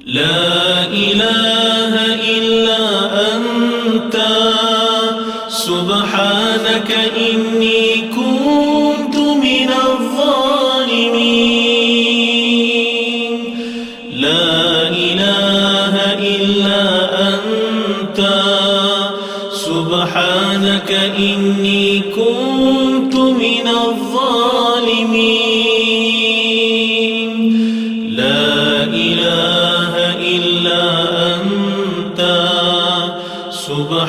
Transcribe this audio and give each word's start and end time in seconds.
لا 0.00 0.84
إله 0.86 1.94
إلا 2.36 2.82
أنت. 3.34 4.16
سبحانك 5.48 6.90
إني 7.16 7.93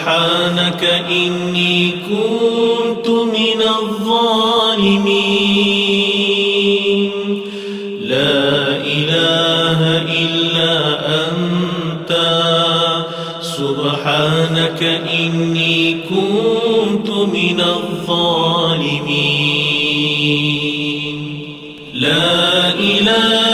سبحانك 0.06 0.84
إني 1.10 1.92
كنت 1.92 3.08
من 3.10 3.62
الظالمين. 3.80 4.62
لا 8.02 8.78
إله 8.96 9.80
إلا 10.22 10.74
أنت. 11.26 12.12
سبحانك 13.42 14.82
إني 15.20 15.78
كنت 15.94 17.10
من 17.10 17.60
الظالمين. 17.62 18.78
لا 21.94 22.70
إله 22.80 23.45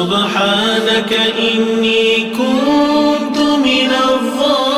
سبحانك 0.00 1.12
إني 1.38 2.04
كنت 2.38 3.38
من 3.38 3.90
الظالمين. 4.08 4.76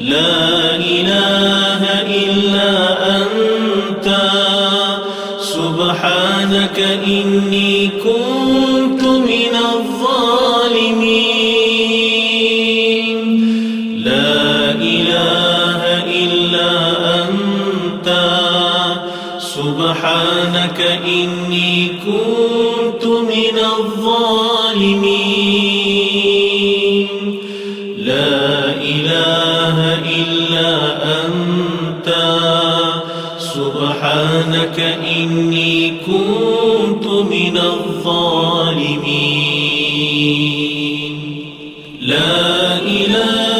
لا 0.00 0.76
إله 0.76 1.82
إلا 2.22 2.72
أنت. 3.16 4.08
سبحانك 5.40 6.78
إني 7.06 7.72
كنت 8.04 8.35
سبحانك 20.76 21.00
إني 21.04 21.88
كنت 21.88 23.04
من 23.04 23.56
الظالمين. 23.78 24.48
لا 27.98 28.74
إله 28.82 29.76
إلا 30.20 30.70
أنت. 31.24 32.08
سبحانك 33.38 34.78
إني 35.20 35.92
كنت 36.06 37.06
من 37.06 37.56
الظالمين. 37.56 38.56
لا 42.00 42.76
إله 42.76 43.55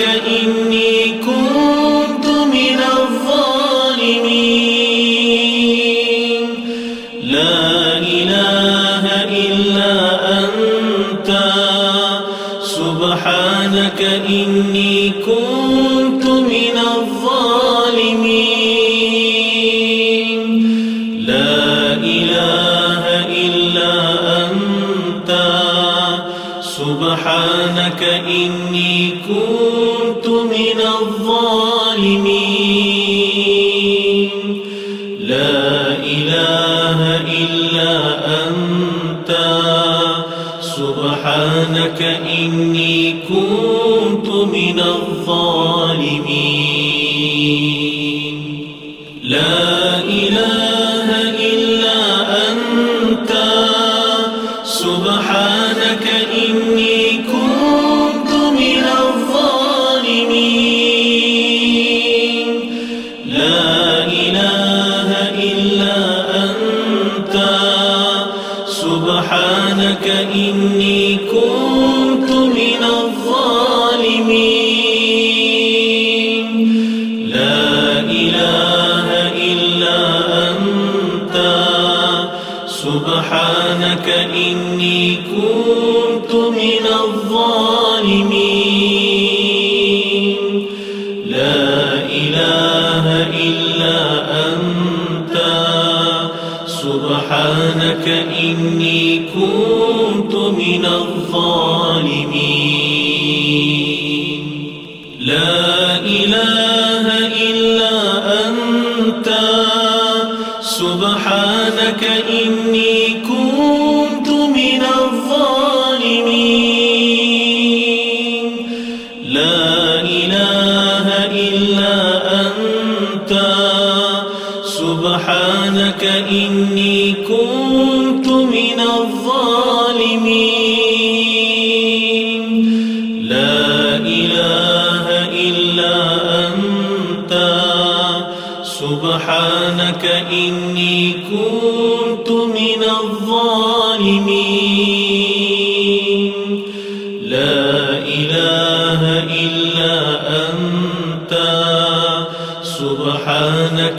إني 0.00 1.03
إلا 37.12 38.18
أنت. 38.48 39.30
سبحانك 40.60 42.02
إني 42.38 43.14
كنت 43.28 44.28
من 44.28 44.80
الظالمين. 44.80 45.94
لا 49.22 49.83
good 84.04 84.33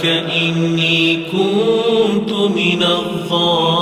إني 0.07 1.15
كنت 1.31 2.33
من 2.33 2.83
الظالمين 2.83 3.75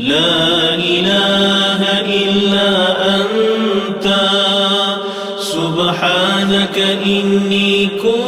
لا 0.00 0.74
إله 0.74 1.80
إلا 2.22 2.70
أنت. 3.16 4.06
سبحانك 5.38 6.78
إني 7.06 7.86
كنت 8.02 8.19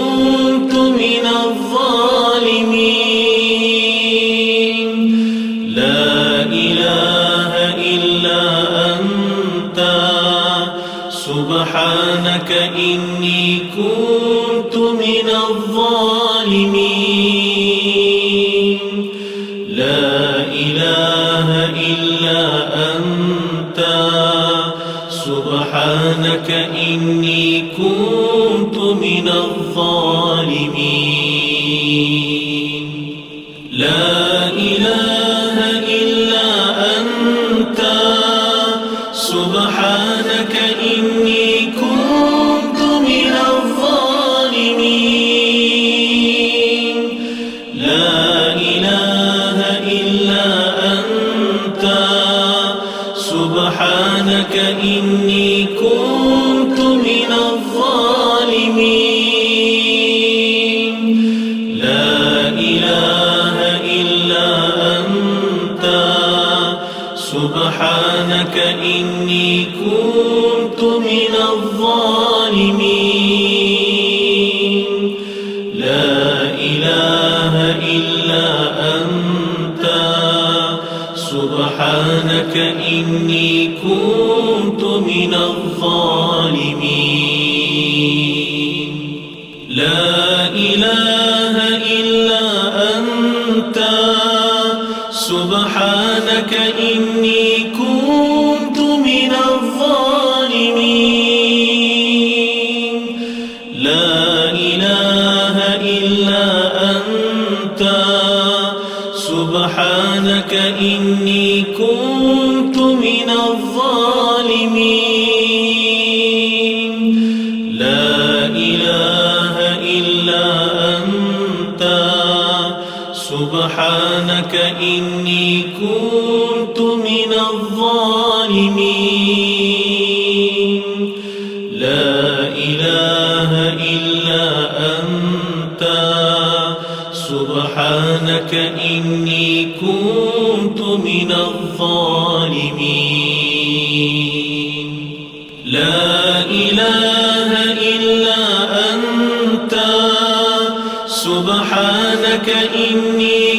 إني 152.49 153.52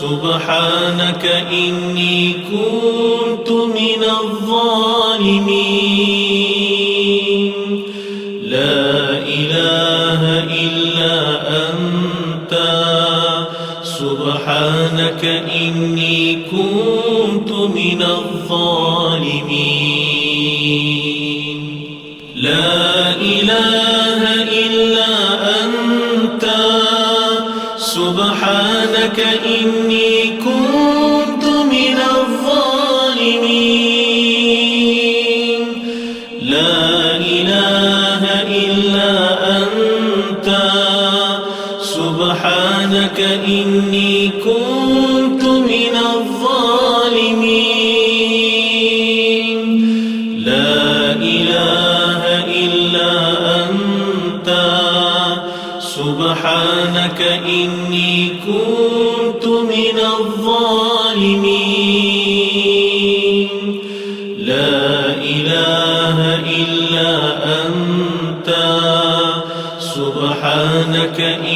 سبحانك 0.00 1.24
إني 1.52 2.32
كنت 2.32 3.50
من 3.50 4.02
الظالمين. 4.20 5.52
لا 8.42 9.18
إله 9.18 10.22
إلا 10.64 11.16
أنت. 11.68 12.54
سبحانك 13.82 15.24
إني 15.62 16.18
كنت 16.34 17.50
من 17.52 18.02
الظالمين. 18.02 19.79
سبحانك 28.10 29.18
إني 29.46 30.38
كنت 30.44 31.19
أولئك 71.20 71.49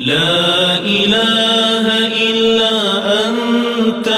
لا 0.05 0.79
إله 0.79 1.87
إلا 2.29 2.75
أنت. 3.29 4.09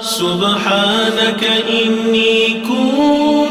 سبحانك 0.00 1.44
إني 1.68 2.64
كنت 2.68 3.43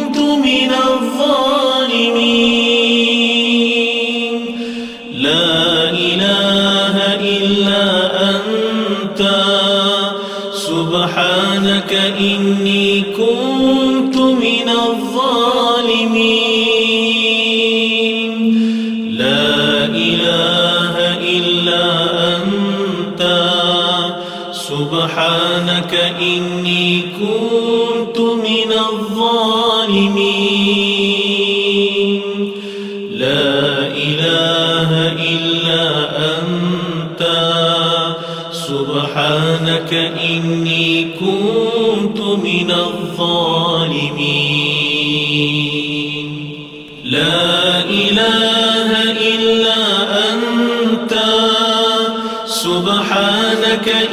إني 39.93 41.07
كنت 41.19 42.19
من 42.21 42.71
الظالمين. 42.71 44.33
لا 47.03 47.79
إله 47.89 49.11
إلا 49.11 49.81
أنت. 50.31 51.13
سبحانك 52.45 53.87
إني 53.89 54.12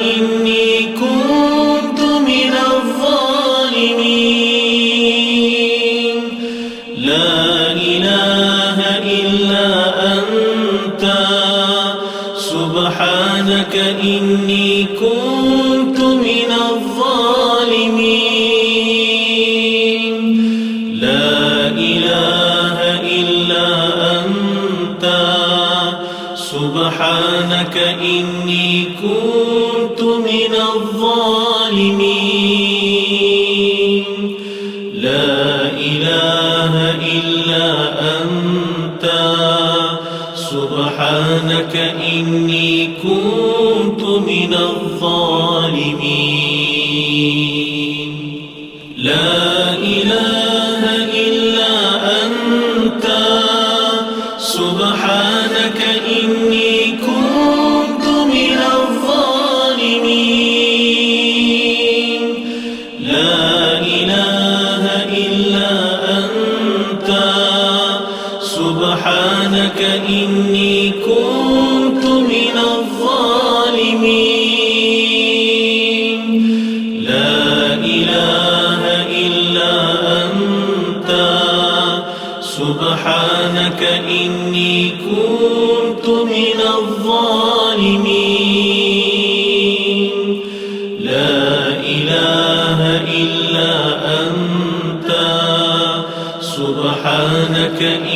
إنك 97.81 98.10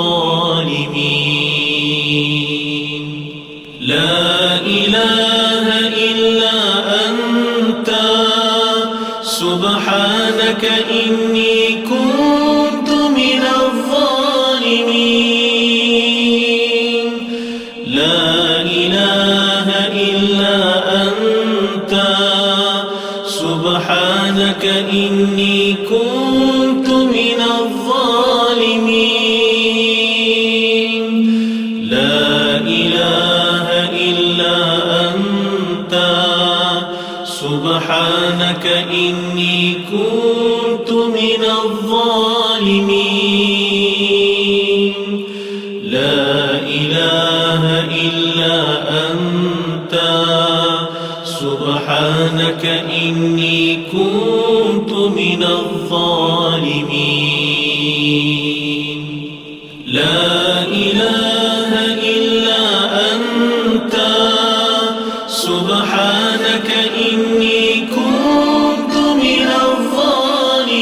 الظالمين. 0.00 1.04
لا 3.80 4.56
إله 4.66 5.66
إلا 5.88 6.56
أنت. 7.06 7.90
سبحانك 9.22 10.64
إلا 10.90 10.99
ربك 52.60 52.84
إني 53.02 53.78
كنت 53.92 54.92
من 54.92 55.42
الظالمين. 55.42 56.90
لا 59.86 60.62
إله 60.62 61.70
إلا 62.16 62.62
أنت. 63.12 63.94
سبحانك 65.26 66.70
إني 67.12 67.80
كنت 67.96 68.94
من 69.24 69.48
الظالمين. 69.66 70.80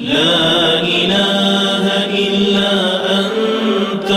لا 0.00 0.80
إله 0.80 1.84
إلا 2.24 2.74
أنت. 3.20 4.12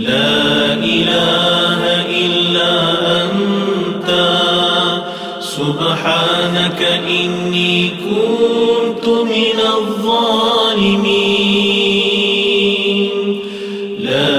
لا 0.00 0.74
إله 0.74 1.80
إلا 2.24 2.72
أنت. 3.22 4.10
سبحانك 5.40 6.80
إني 7.08 7.74
كنت 7.88 9.06
من 9.08 9.58
الظالمين. 9.76 10.60
لا 14.00 14.38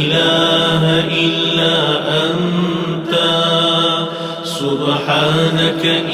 إله 0.00 0.82
إلا 1.24 1.76
أنت. 2.24 3.14
سبحانك 4.44 5.82
إني 5.84 6.13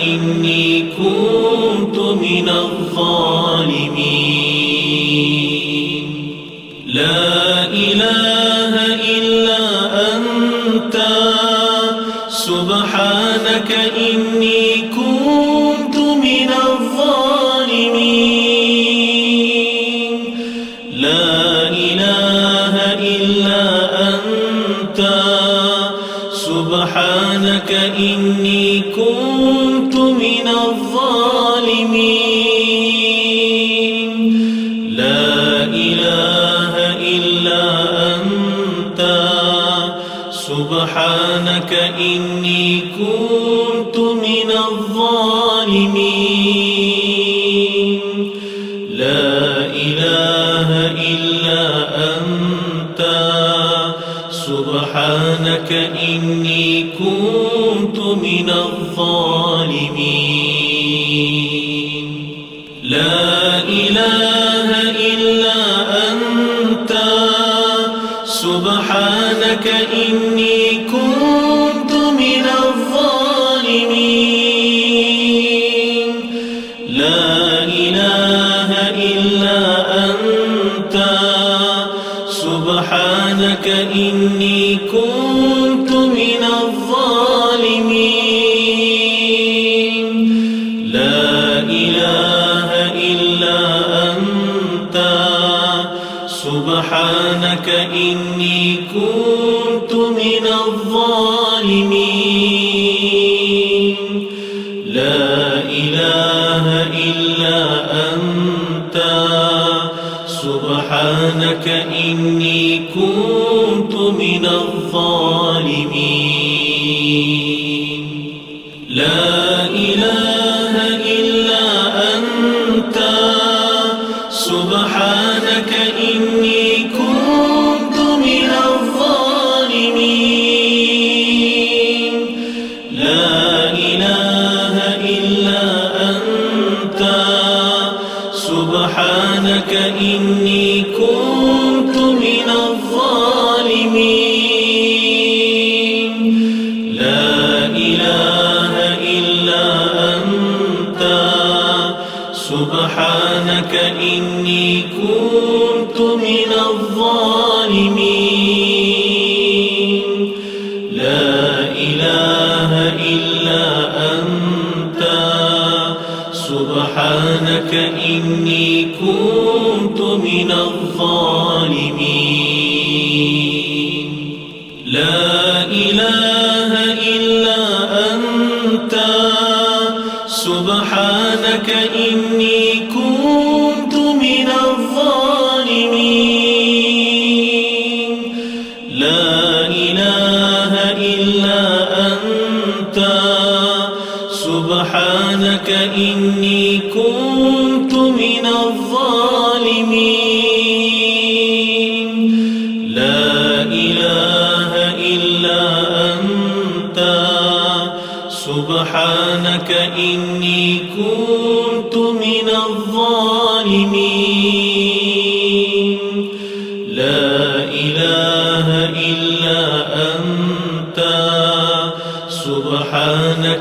إني 69.89 70.60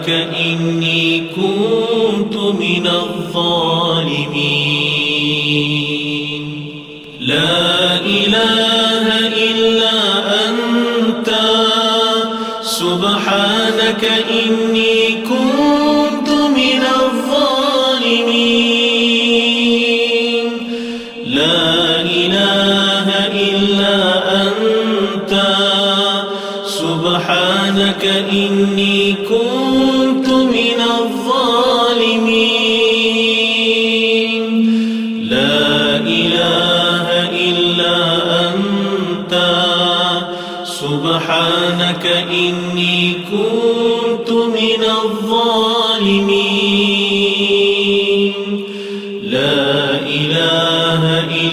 إني 0.09 1.23
كنت 1.35 2.35
من 2.35 2.87
الظالمين. 2.87 4.49
لا 7.19 7.95
إله 8.05 9.27
إلا 9.27 9.97
أنت. 10.47 11.29
سبحانك 12.61 14.03
إني 14.03 14.28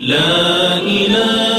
لا 0.00 0.76
إله 0.76 1.53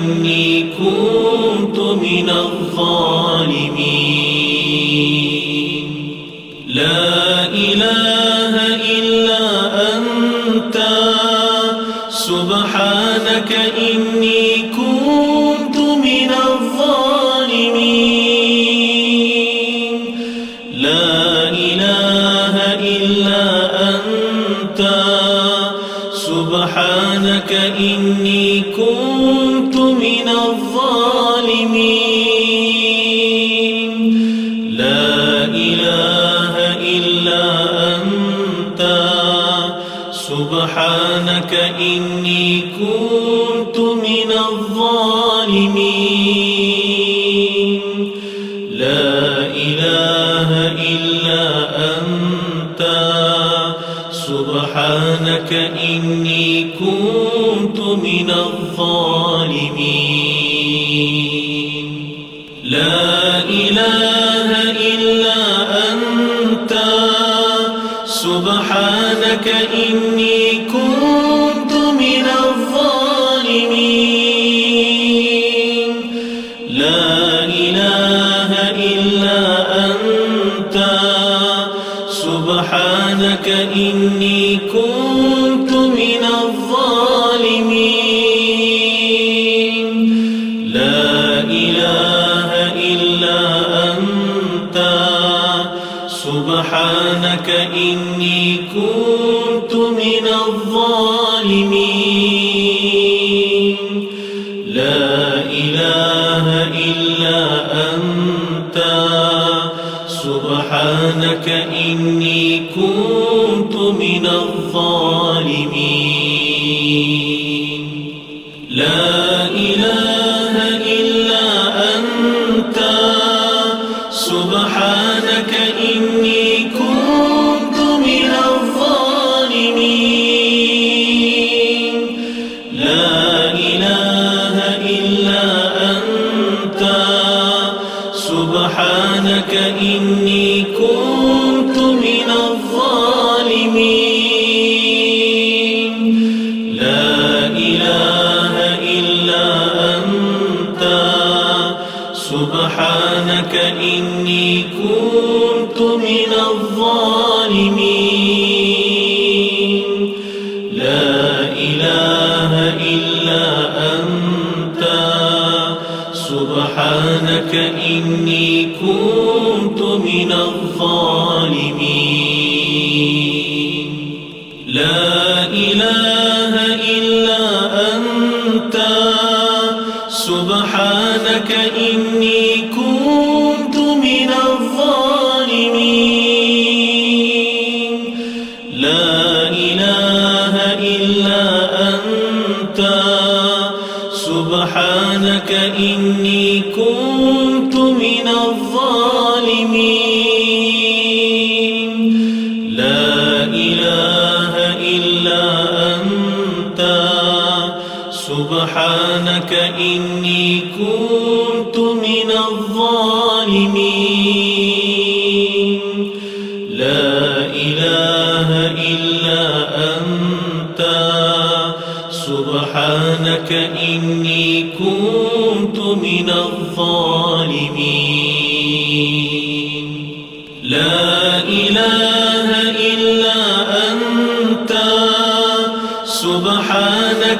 إني 0.00 0.62
كنت 0.62 1.78
من 1.78 2.30
الظالمين. 2.30 3.19
من 58.20 58.30
الظالمين. 58.30 59.86
لا 62.64 63.38
إله 63.38 64.50
إلا 64.70 65.40
أنت. 65.92 66.74
سبحانك 68.04 69.46
إني 69.74 70.19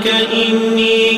إني 0.07 1.10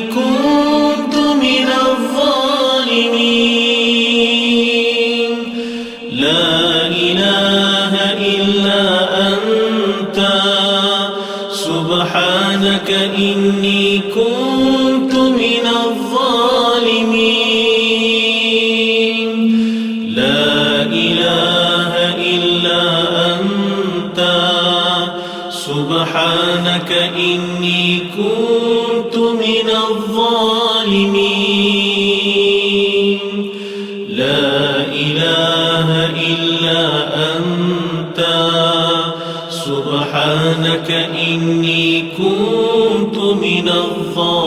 من 43.63 43.69
الظالمين. 43.69 44.42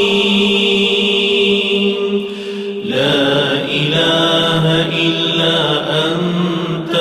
لا 2.86 3.54
إله 3.80 4.66
إلا 5.06 5.58
أنت. 6.06 6.96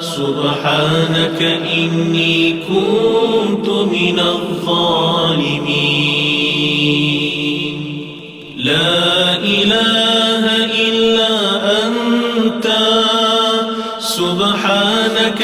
سبحانك 0.00 1.40
إني 1.76 2.52
كنت 2.68 3.68
من 3.68 4.18
الظالمين. 4.18 5.18
لا 8.56 9.36
إله 9.36 10.44
إلا 10.86 11.34
أنت. 11.86 12.66
سبحانك 13.98 15.40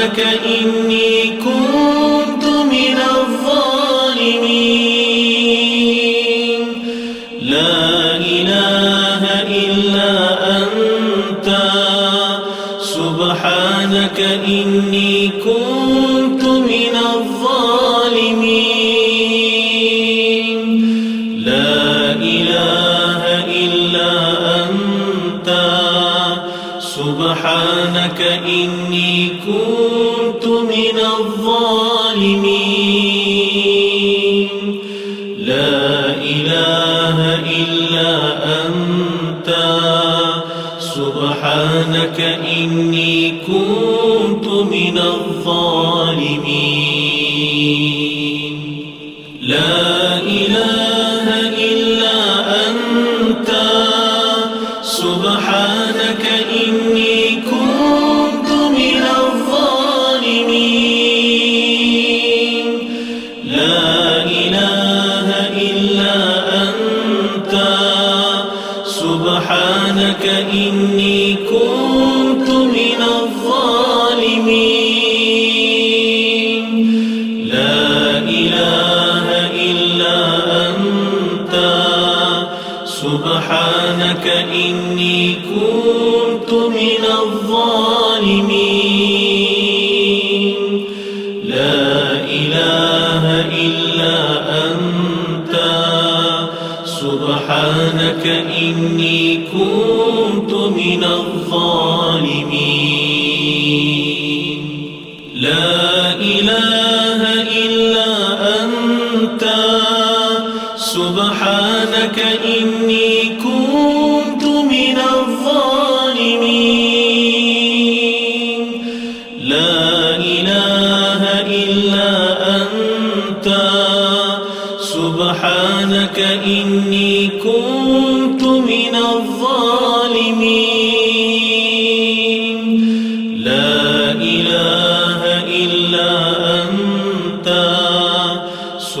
لك 0.00 0.20
إني 0.46 1.29
أولئك 42.20 42.49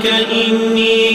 إني 0.06 1.09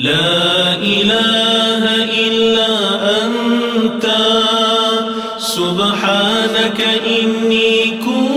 لا 0.00 0.74
إله 0.74 1.82
إلا 2.26 2.72
أنت. 3.24 4.06
سبحانك 5.38 6.80
إني 7.06 7.90
كنت 7.90 8.29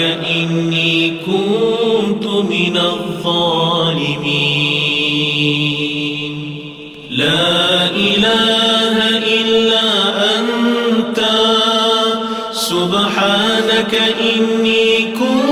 إني 0.00 1.12
كنت 1.26 2.26
من 2.26 2.76
الظالمين. 2.76 3.54
لا 7.10 7.90
إله 7.90 9.18
إلا 9.18 9.86
أنت. 10.38 11.20
سبحانك 12.52 13.94
إني 14.20 15.02
كنت 15.02 15.47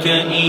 إنك 0.00 0.08
إن 0.08 0.39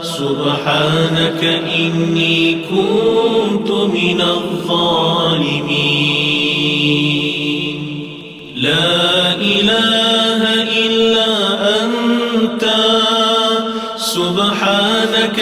سبحانك 0.02 1.42
إني 1.78 2.38
كنت 2.70 3.07
الظالمين. 4.70 5.78
لا 8.56 9.34
إله 9.34 10.42
إلا 10.86 11.30
أنت. 11.84 12.64
سبحانك 13.96 15.38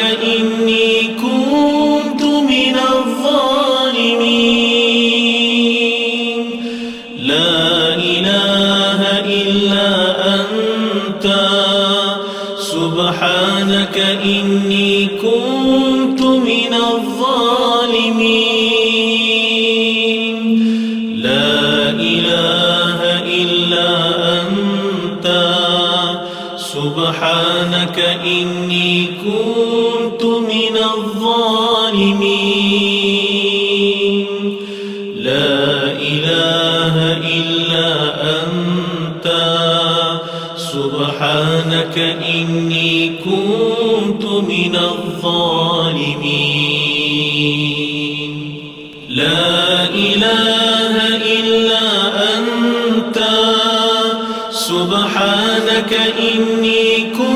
إني 55.93 57.11
كنت 57.11 57.36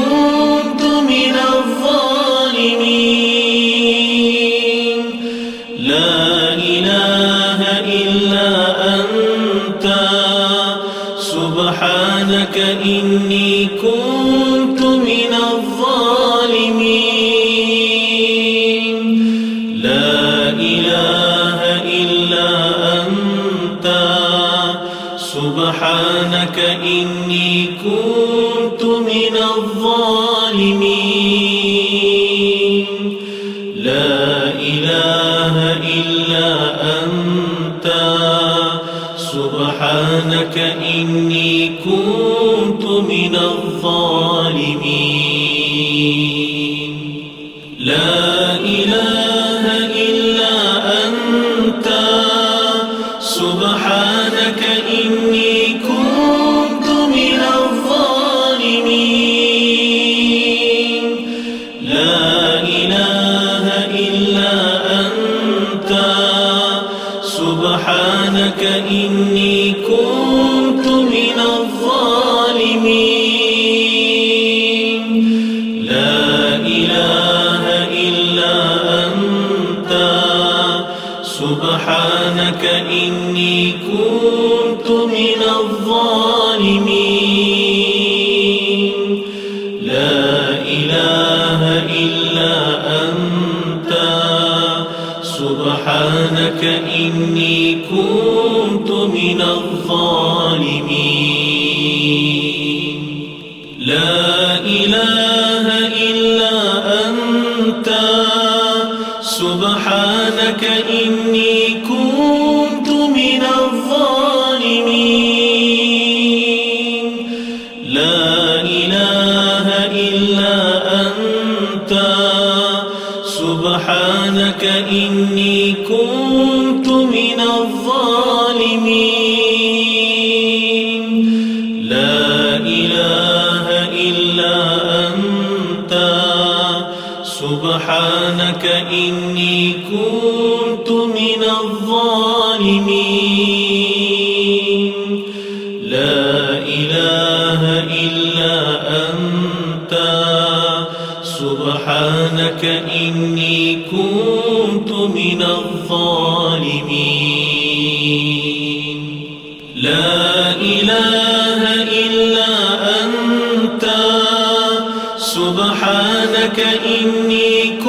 لك 166.41 166.61
إني 166.87 167.80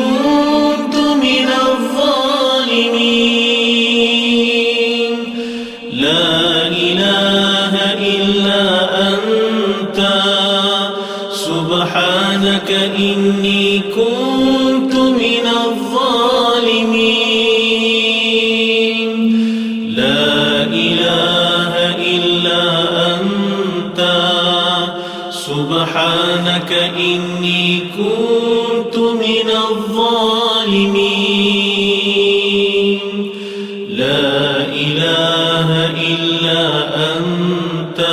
أنت. 36.96 38.08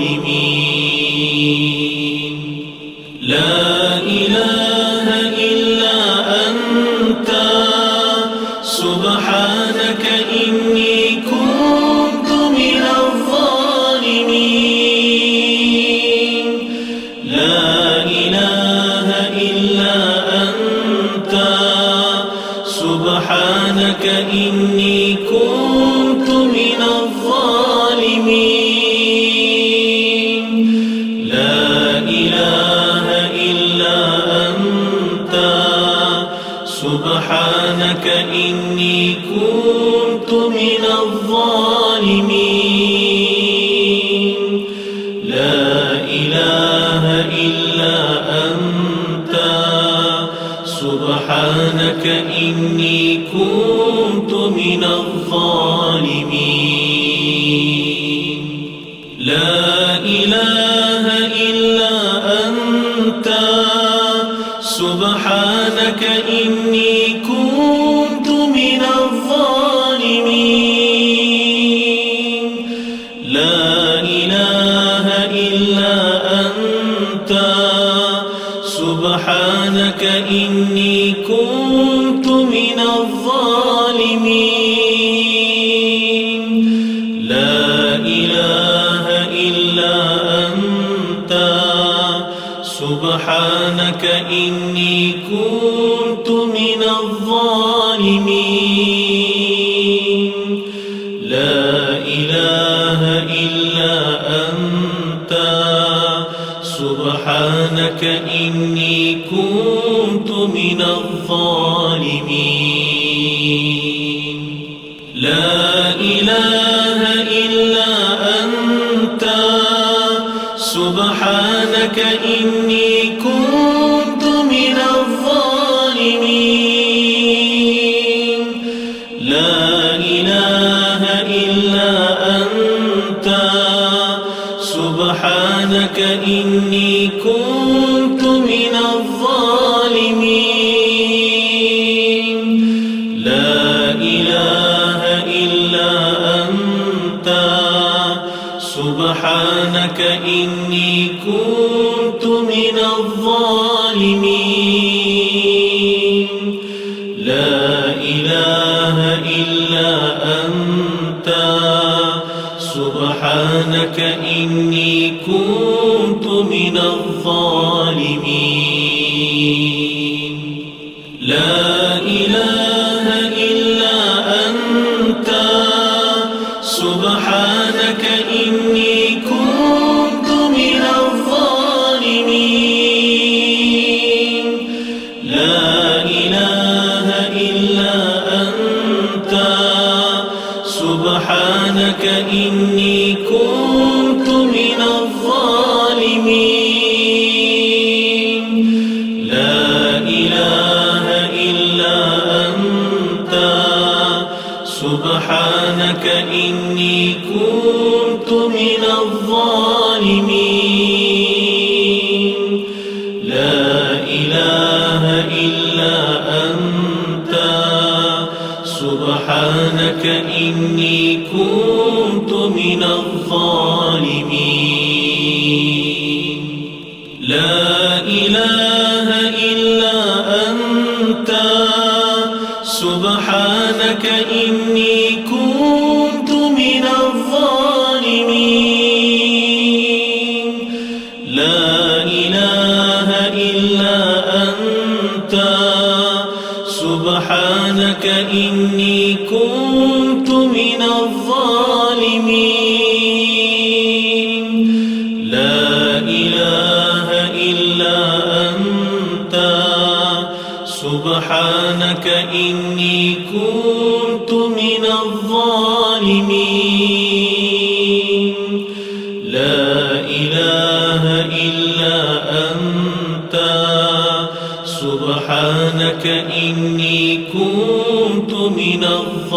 لا 3.20 3.98
إله 3.98 4.69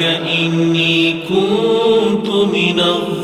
إني 0.03 1.13
كنت 1.29 2.29
من 2.29 2.81
الظالمين. 2.81 3.20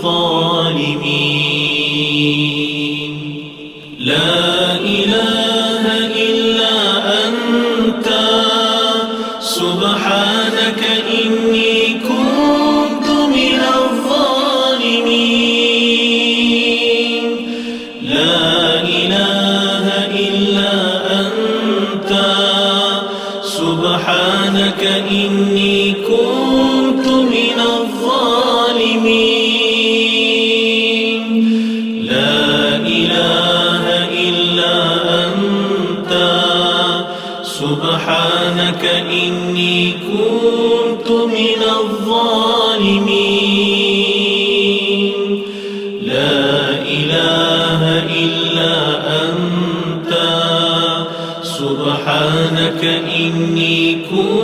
إني 52.94 53.94
كنت 54.10 54.35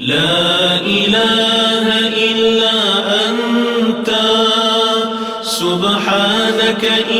لا 0.00 0.80
إله 0.80 1.86
إلا 2.08 2.76
أنت. 3.28 4.10
سبحانك 5.42 6.84
إن 7.10 7.19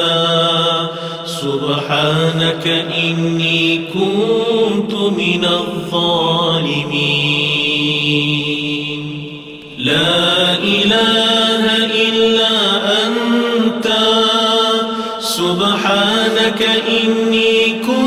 سبحانك 1.26 2.68
إني 3.04 3.78
كنت 3.94 4.94
من 4.94 5.46
الظالمين. 5.46 6.45
سبحانك 15.86 16.62
إني 16.88 17.80
كنت 17.80 18.05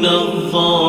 من 0.00 0.06
الظالمين. 0.06 0.79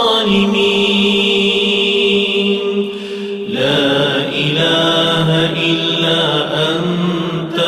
لا 3.50 4.18
إله 4.34 5.28
إلا 5.70 6.22
أنت. 6.70 7.60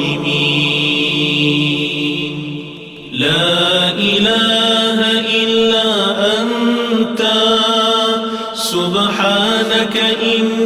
لا 3.13 3.91
إله 3.91 4.99
إلا 5.43 5.89
أنت. 6.41 7.23
سبحانك 8.55 9.97
إني 10.23 10.66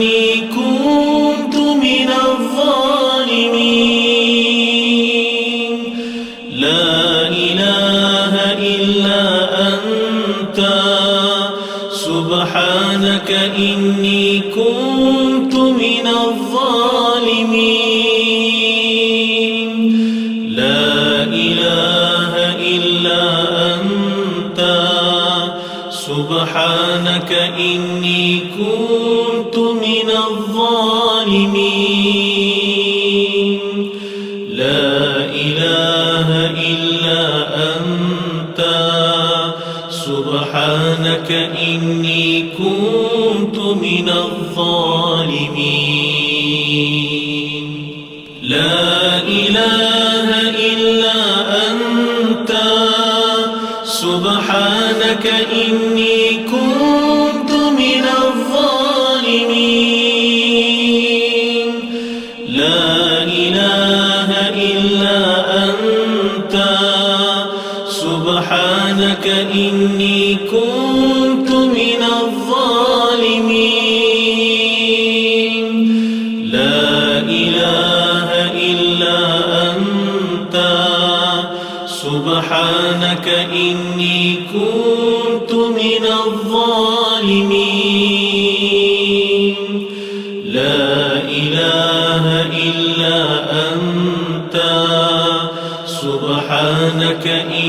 لك 55.10 55.26
إني 55.26 56.29
إنك 97.20 97.28
إن 97.28 97.59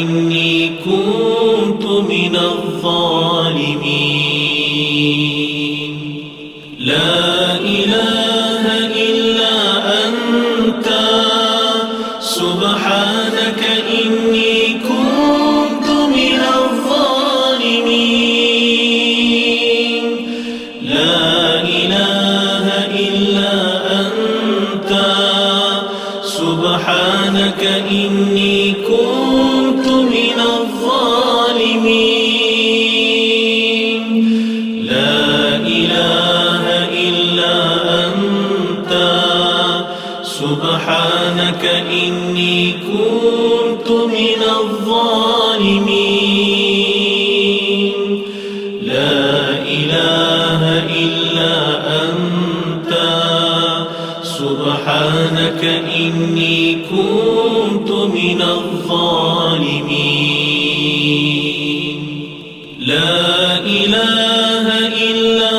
لا 63.01 63.57
إله 63.57 64.65
إلا 65.09 65.55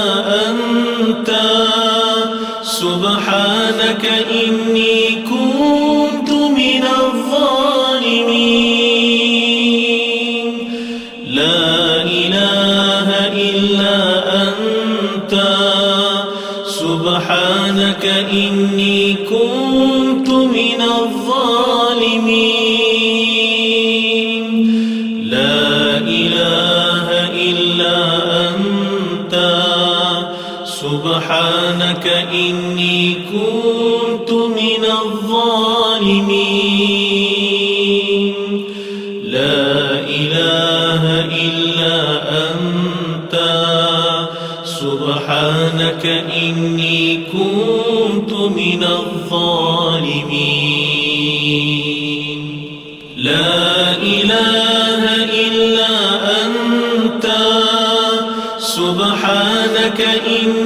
أنت. 0.48 1.31
سبحانك 2.62 4.05
إني 4.31 5.22
سبحانك 32.03 32.35
إني 32.35 33.15
كنت 33.15 34.31
من 34.33 34.85
الظالمين. 34.85 35.55
لا 39.24 40.01
إله 40.01 41.03
إلا 41.47 41.97
أنت. 42.51 43.35
سبحانك 44.65 46.05
إني 46.43 47.01
كنت 47.33 48.33
من 48.33 48.83
الظالمين. 48.85 49.83
لا 53.16 53.97
إله 54.03 55.03
إلا 55.47 55.93
أنت. 56.45 57.27
سبحانك 58.59 60.01
إني 60.27 60.62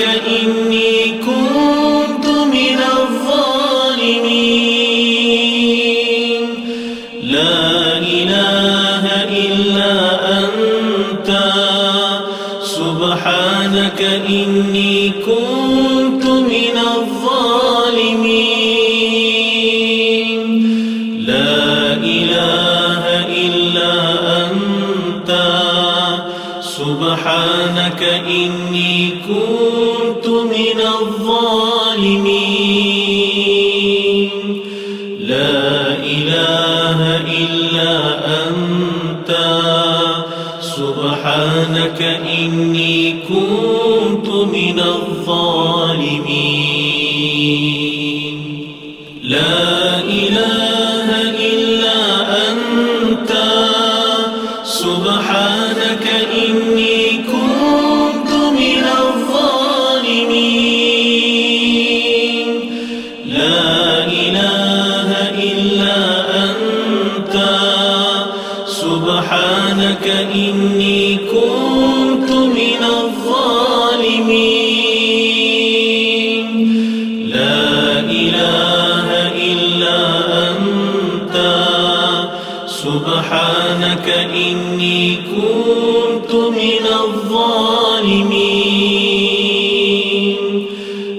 إني 0.00 1.03
لا 77.34 78.00
إله 78.00 79.08
إلا 79.50 79.98
أنت. 80.50 81.36
سبحانك 82.66 84.08
إني 84.34 85.16
كنت 85.16 86.34
من 86.34 86.84
الظالمين. 87.04 87.64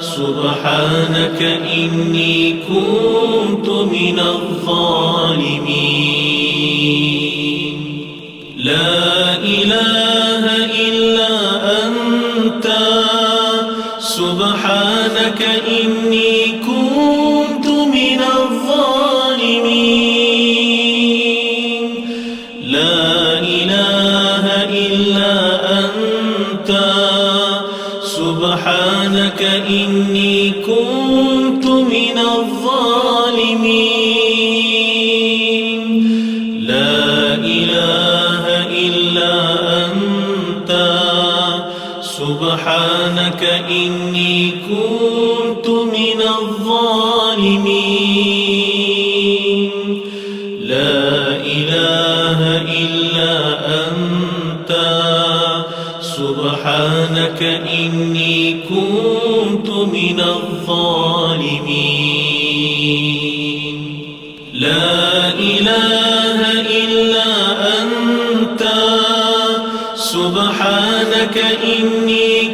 سبحانك 0.00 1.42
إني 1.74 2.52
كنت 2.52 3.68
من 3.68 4.18
الظالمين. 4.18 4.57
إني 15.42 16.27
سبحانك 71.18 71.38
إني 71.64 72.47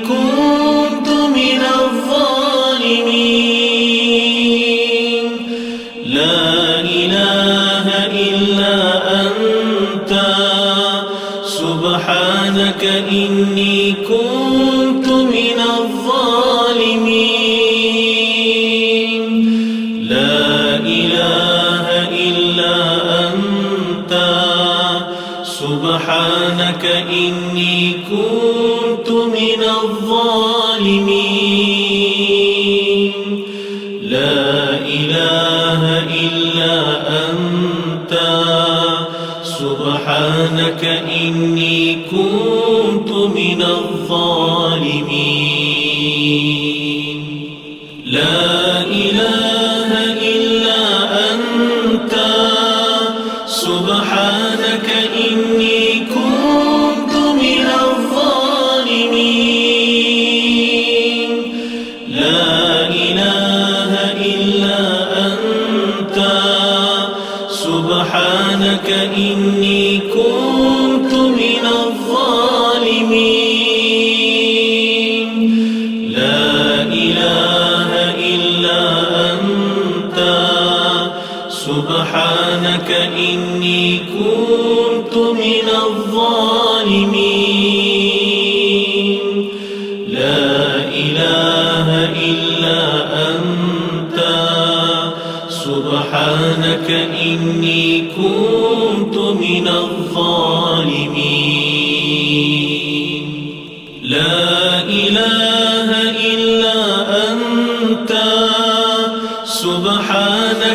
سبحانك 40.84 41.13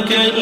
سبحانك 0.09 0.38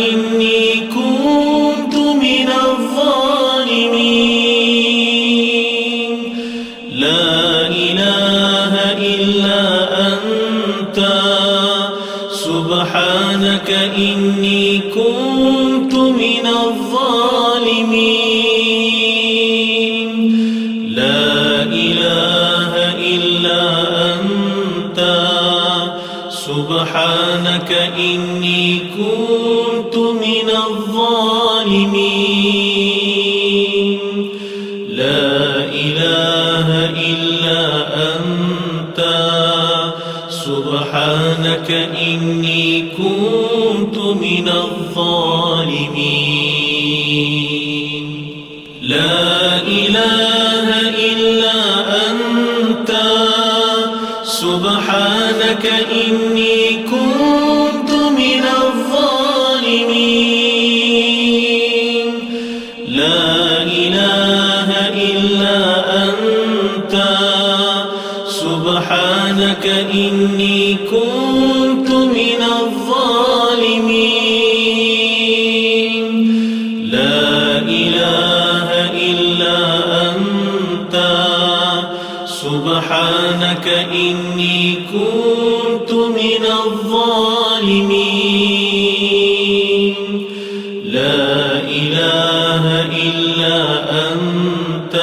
أنت. 94.14 95.02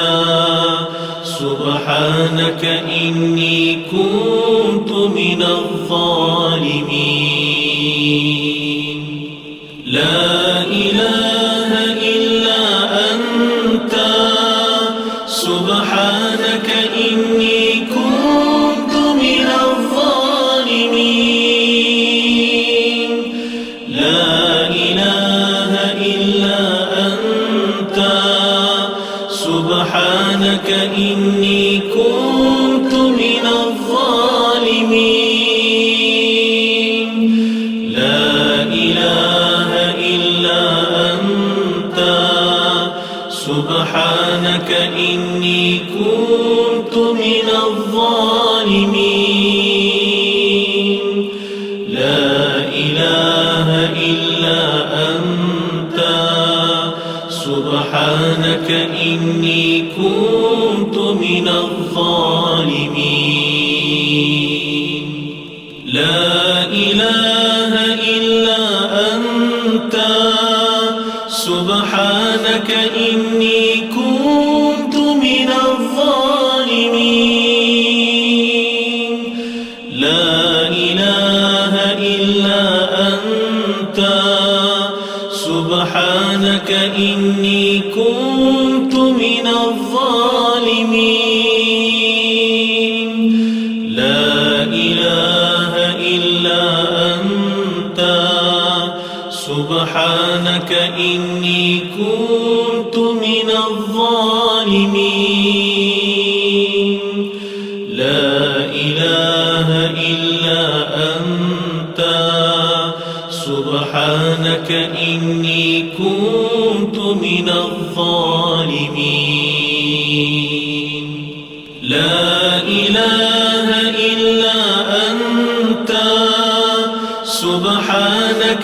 سبحانك 1.23 2.65
إني 2.65 3.75
كنت 3.91 4.14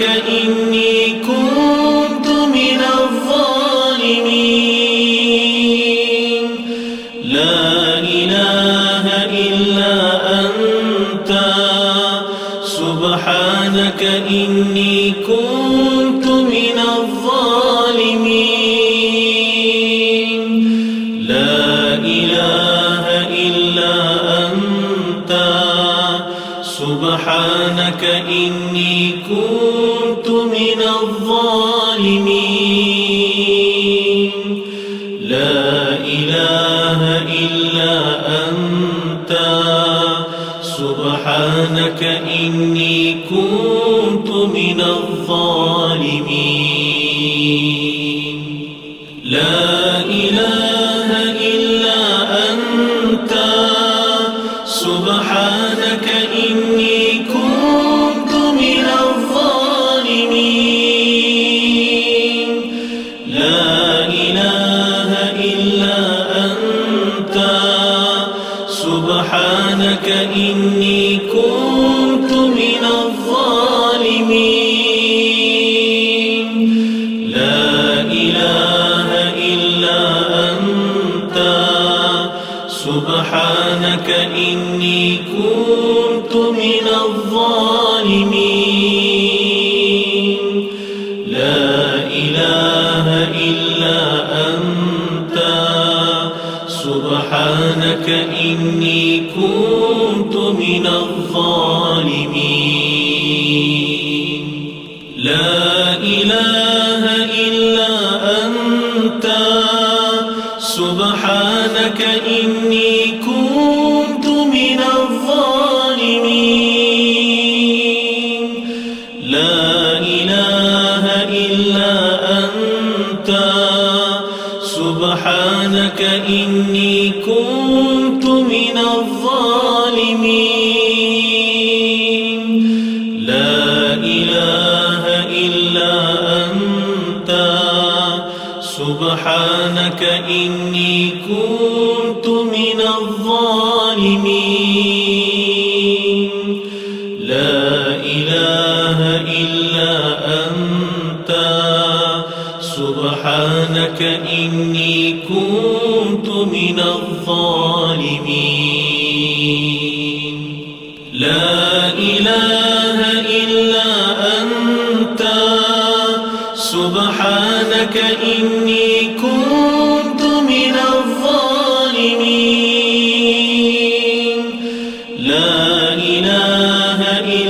كأن 0.01 0.30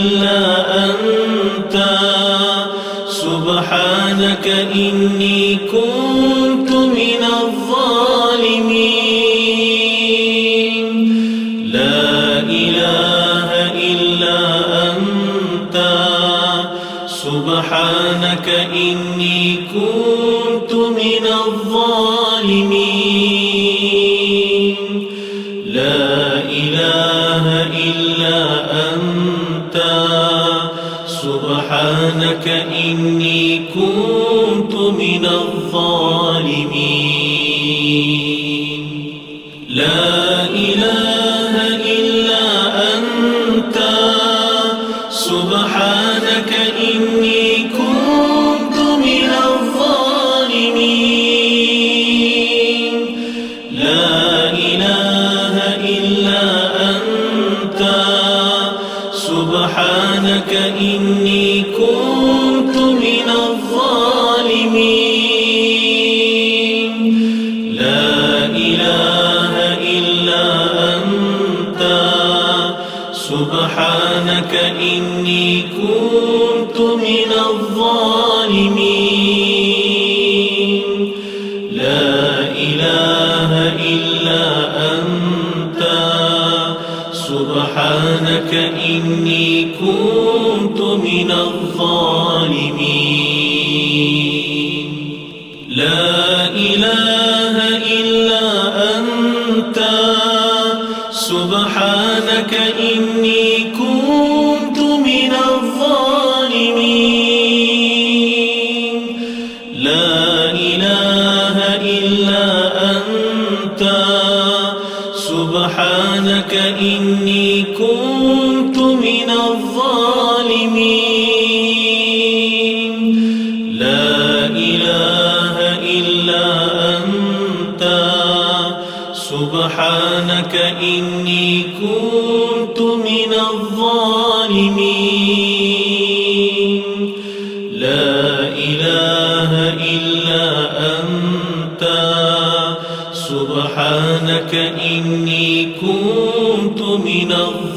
إلا 0.02 0.40
أنت. 0.86 1.76
سبحانك 3.08 4.48
إني 4.76 5.56
كنت 5.56 6.72
من 6.72 7.22
الظالمين. 7.42 7.68
لا 11.78 12.40
إله 12.40 13.50
إلا 13.92 14.40
أنت. 14.90 15.76
سبحانك 17.08 18.48
إني 18.50 18.81
لك 32.22 32.48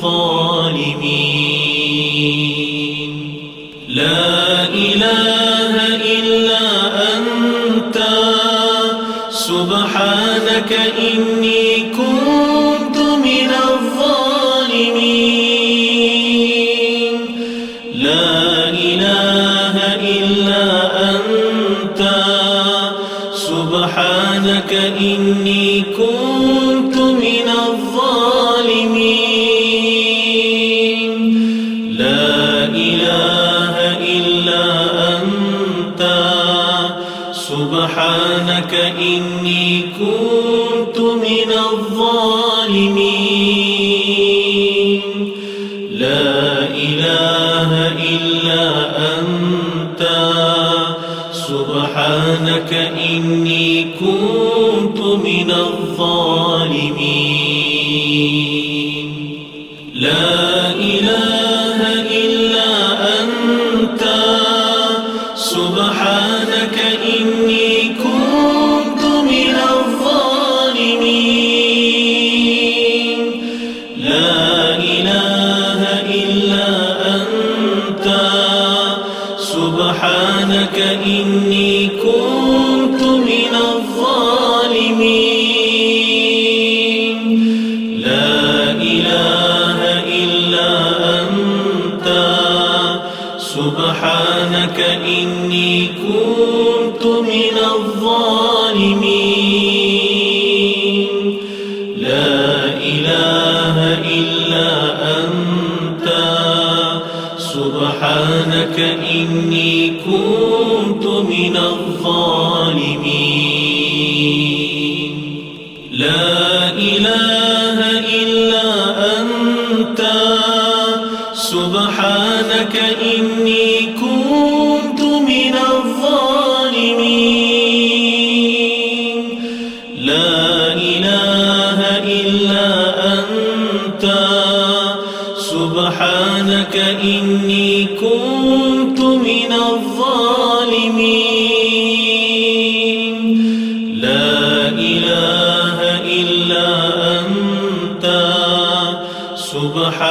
السلطان 0.05 0.54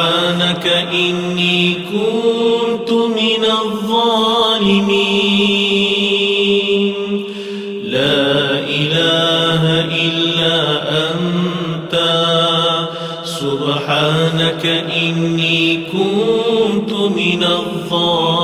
سبحانك 0.03 0.65
إني 0.93 1.59
كنت 1.73 2.91
من 2.91 3.43
الظالمين. 3.45 4.45
لا 7.84 8.59
إله 8.80 9.63
إلا 10.05 10.57
أنت. 11.11 11.95
سبحانك 13.23 14.65
إني 15.01 15.61
كنت 15.93 16.91
من 16.93 17.41
الظالمين. 17.43 18.43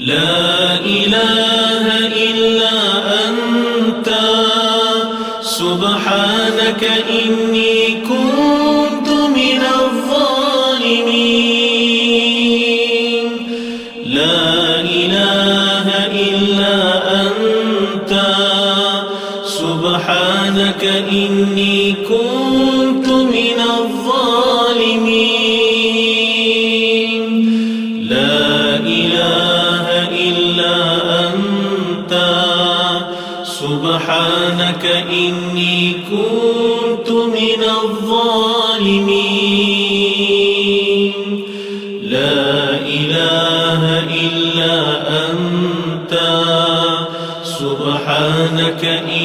لا 0.00 0.74
إله 0.80 1.84
إلا 2.30 2.76
أنت. 3.28 4.08
سبحانك 5.40 6.82
إني 7.10 7.55
إني 20.98 21.92
كنت 21.92 23.06
من 23.08 23.58
الظالمين. 23.78 25.26
لا 28.08 28.76
إله 28.76 29.86
إلا 30.28 30.76
أنت. 31.26 32.12
سبحانك 33.44 34.84
إني 35.10 35.78
كنت 36.10 37.08
من 37.10 37.62
الظالمين. 37.82 38.72
لا 42.02 42.44
إله 42.98 43.82
إلا 44.24 44.74
أنت. 45.26 46.14
سبحانك 47.44 48.82
إني 48.84 49.15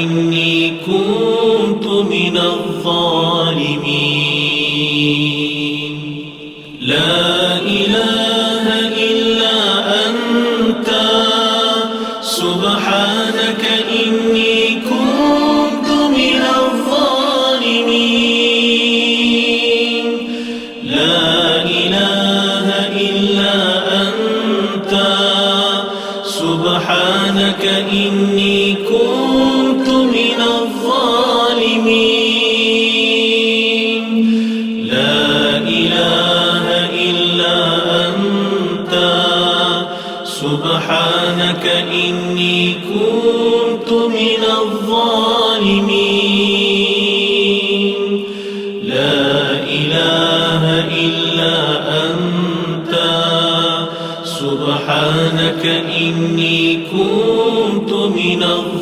não 58.41 58.80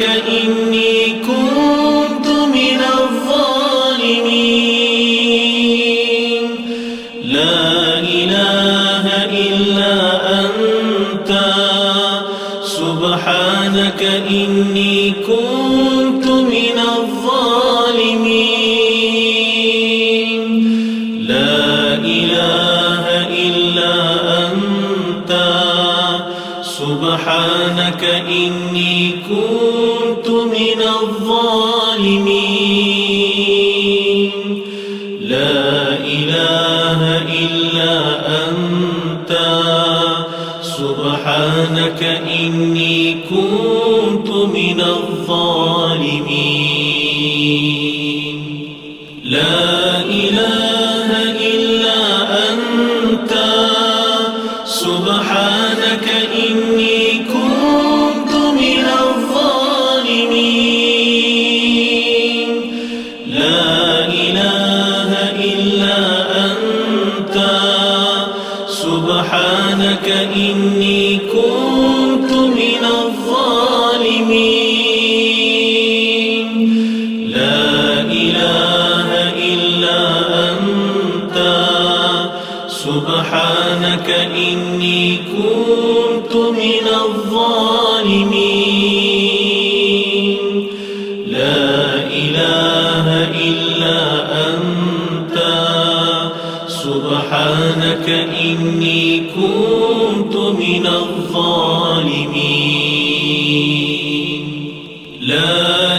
إني 0.00 1.12
كنت 1.26 1.41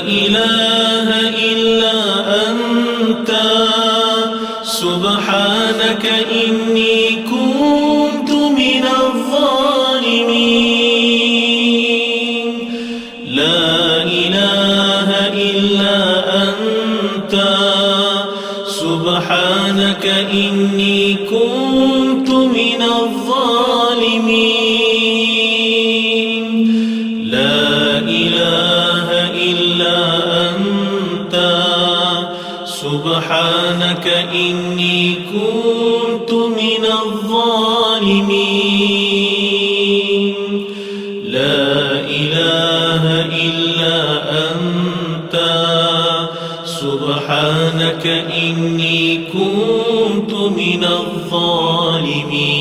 إله 0.07 1.07
إلا 1.51 1.97
أنت. 2.49 3.31
سبحانك 4.63 6.05
إني 6.31 7.12
إني 48.07 49.17
كنت 49.33 50.33
من 50.33 50.83
الظالمين. 50.83 52.52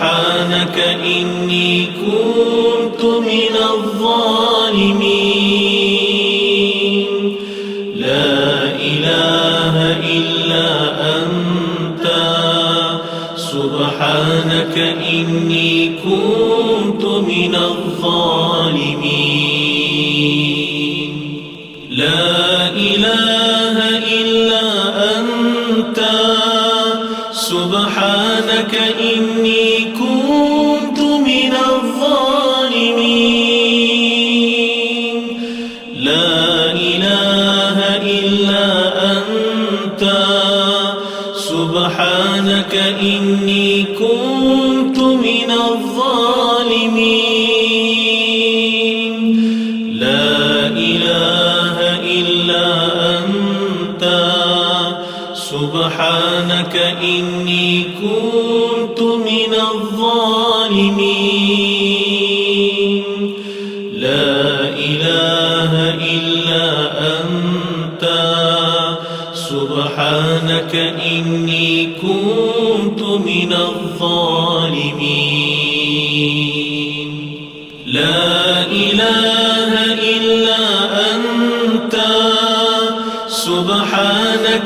سبحانك 0.00 0.78
إني 1.04 1.86
كنت 1.86 3.04
من 3.04 3.54
الظالمين. 3.74 4.56
لا 7.96 8.64
إله 8.64 9.74
إلا 10.16 10.68
أنت. 11.18 12.06
سبحانك 13.36 14.76
إني 15.12 15.72
كنت 16.04 17.04
من 17.04 17.54
الظالمين. 17.54 17.89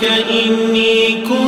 إني 0.02 1.22
كنت 1.22 1.43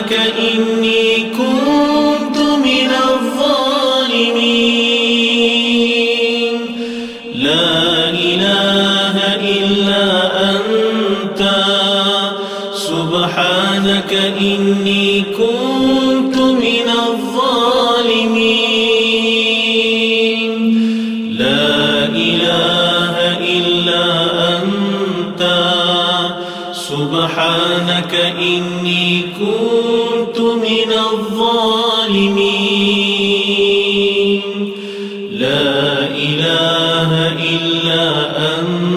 لك 0.00 0.12
إني 0.12 1.19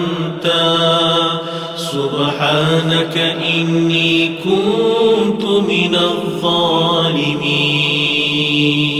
أنت. 0.04 0.52
سبحانك 1.76 3.18
إني 3.58 4.30
كنت 4.44 5.44
من 5.44 5.94
الظالمين. 5.94 8.93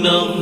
não. 0.00 0.37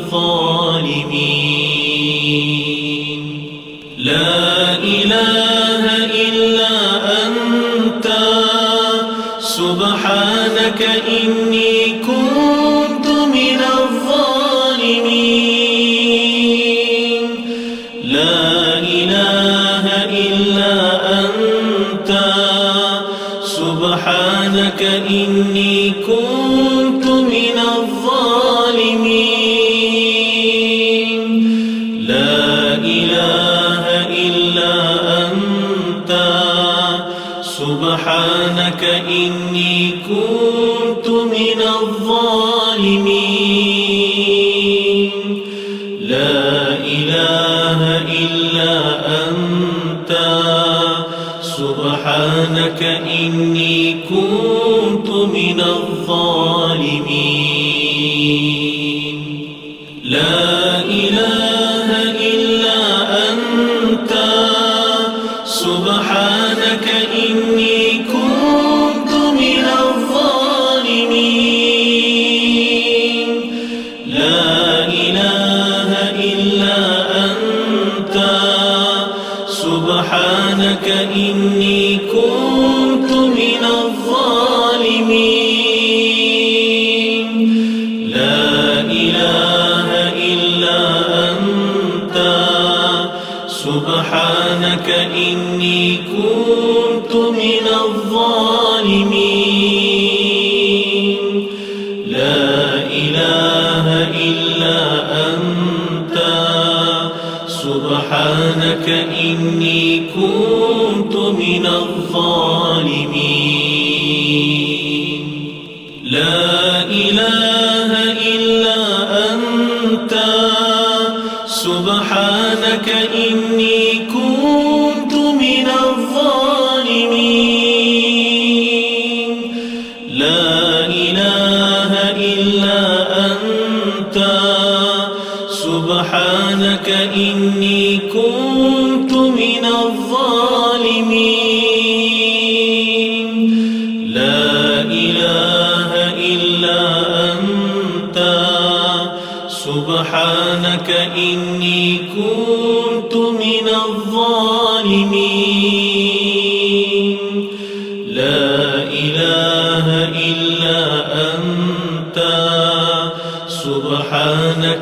لك 52.76 53.05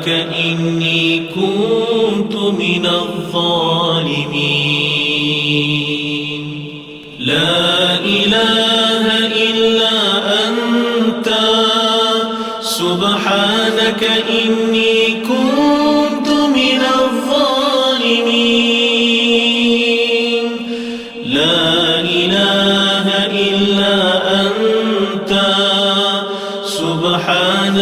إني 0.07 1.19
كنت 1.19 2.35
من 2.35 2.85
الظالمين. 2.85 3.84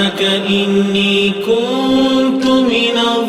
سبحانك 0.03 0.21
إني 0.49 1.29
كنت 1.31 2.45
من 2.45 2.97
الظالمين 2.97 3.22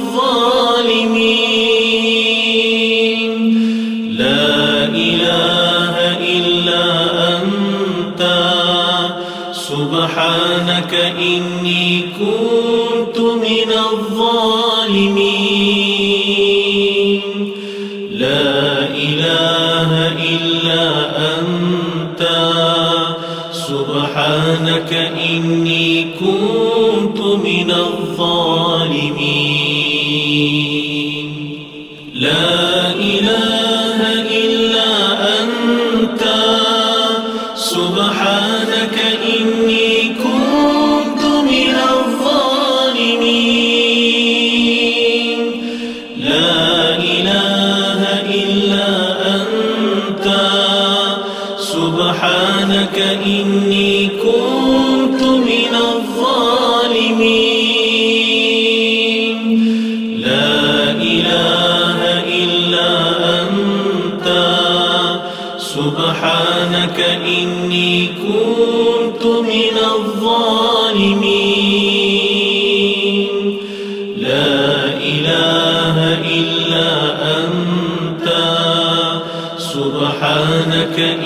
لك 80.98 81.23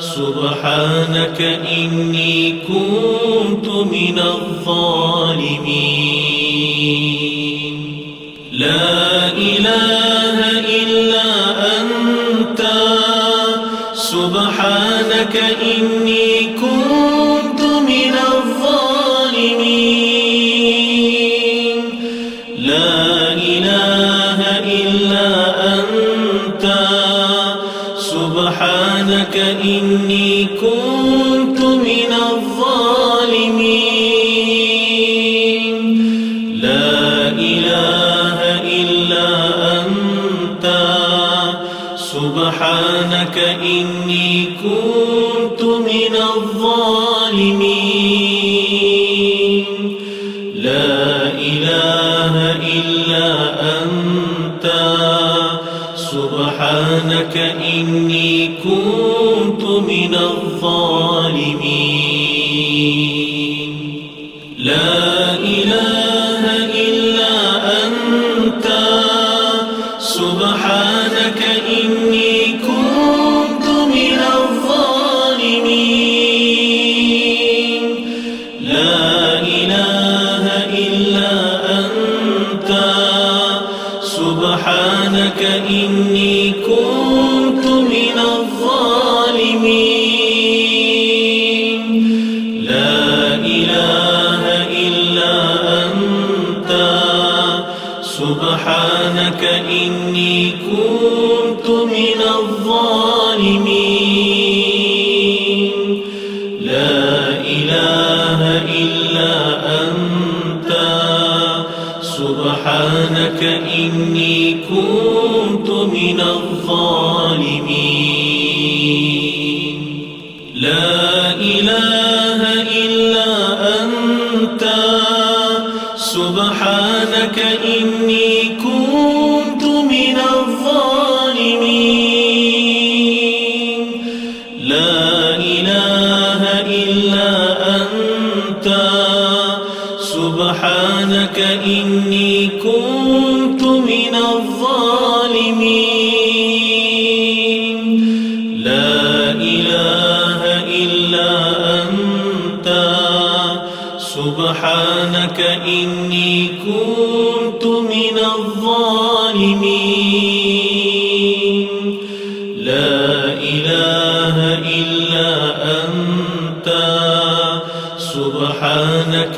سبحانك 0.00 1.40
إني 1.78 2.54
كنت 2.68 3.68
من 3.68 4.18
الظالمين. 4.18 5.06
لا 8.52 9.32
إله 9.32 10.38
إلا 10.82 11.28
أنت. 11.80 12.62
سبحانك 13.94 14.95
لك 15.20 15.36
إني 15.62 16.54
كنت 16.60 17.25
من 60.06 60.14
الظالمين. 60.14 60.95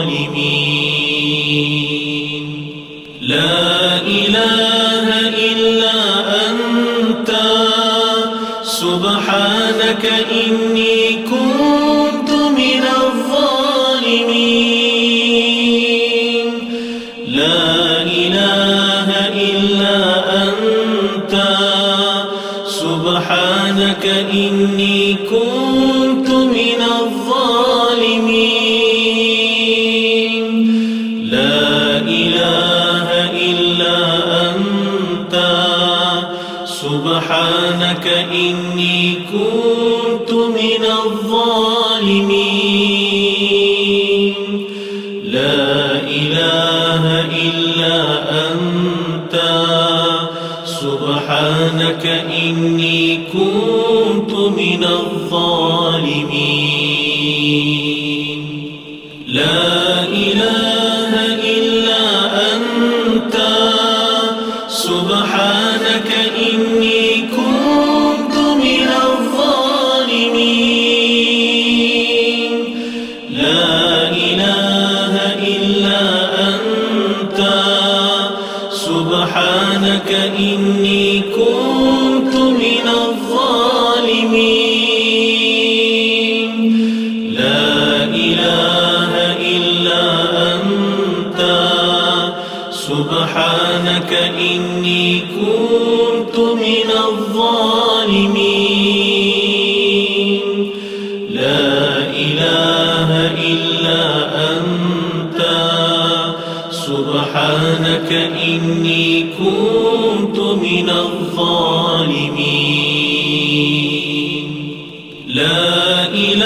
لا 3.22 4.02
إله 4.02 5.08
إلا 5.52 5.98
أنت. 6.50 7.32
سبحانك 8.64 10.06
إني 10.32 10.97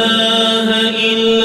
إله 0.05 0.89
إلا 1.13 1.40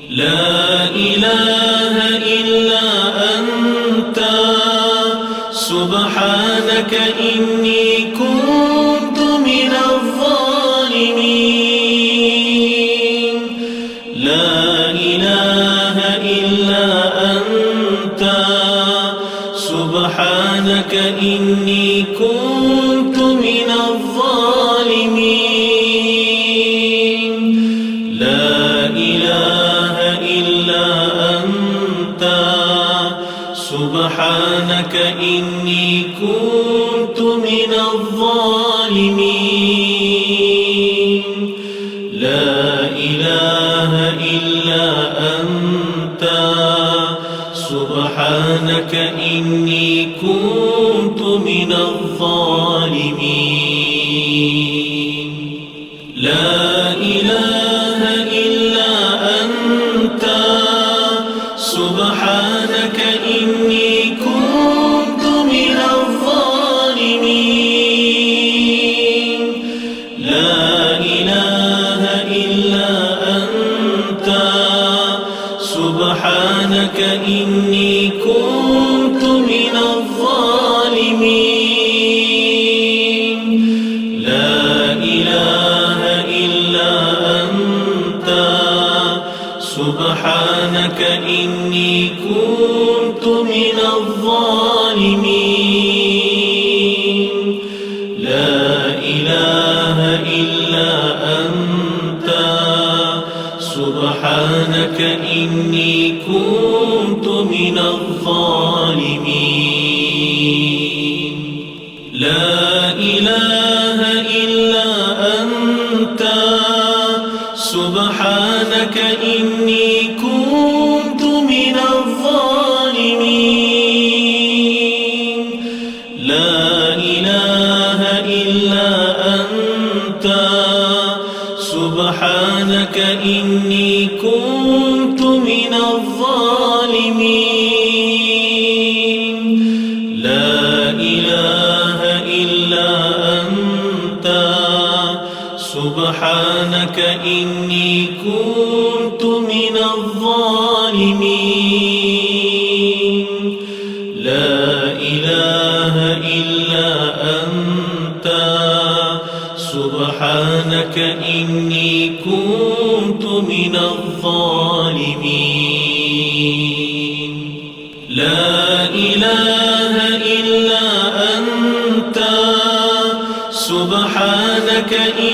لا 0.10 0.90
إله 0.96 2.18
إلا 2.18 2.86
أنت. 3.38 4.20
سبحانك 5.52 6.94
إني 7.20 7.93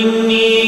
إني 0.10 0.59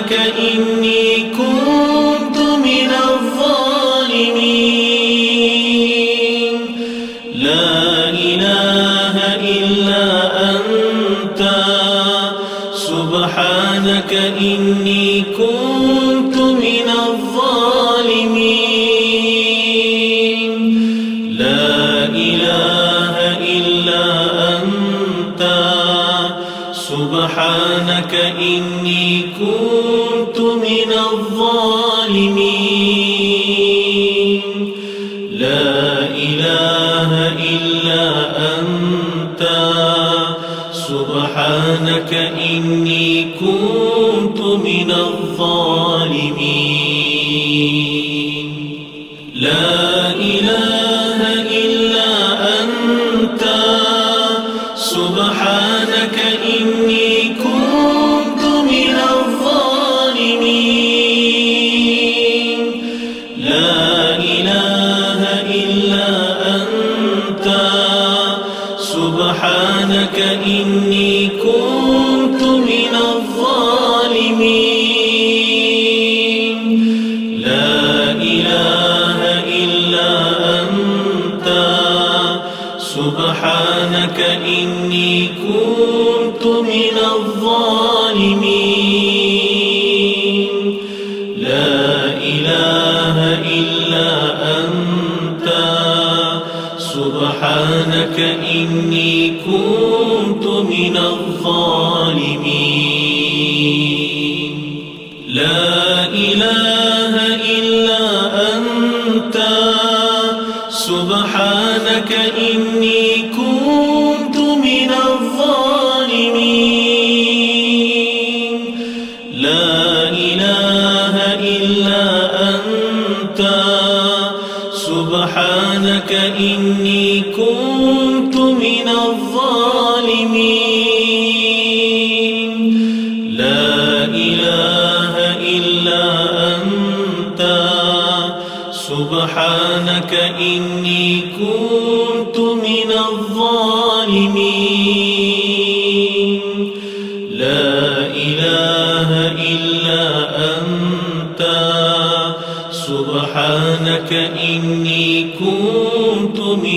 لك 0.00 0.12
إني 0.12 1.19
إنك 42.12 42.39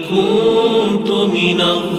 كنت 0.09 1.11
من 1.11 1.61
الظالمين 1.61 1.98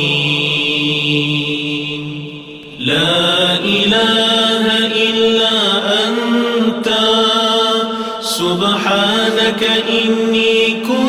لا 2.79 3.59
إله 3.59 4.87
إلا 4.87 5.55
أنت. 6.07 6.89
سبحانك 8.21 9.63
إني 9.89 10.71
كنت 10.71 11.02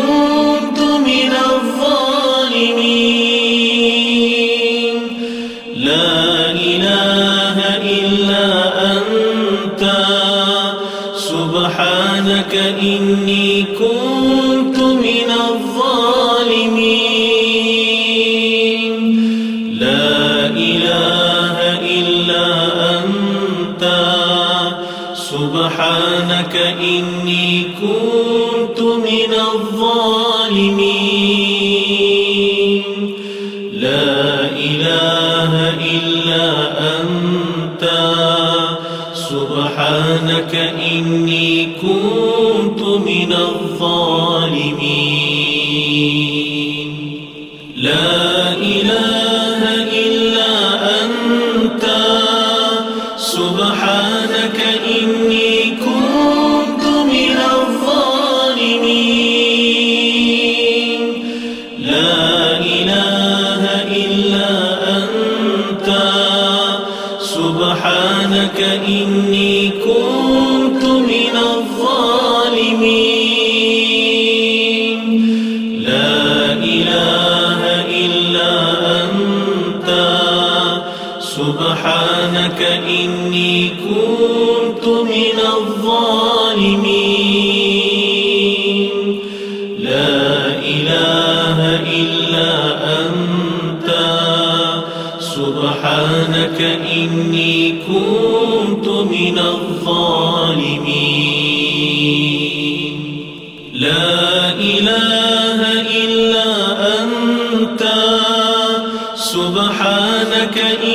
إنك 110.57 110.85
إن 110.85 110.94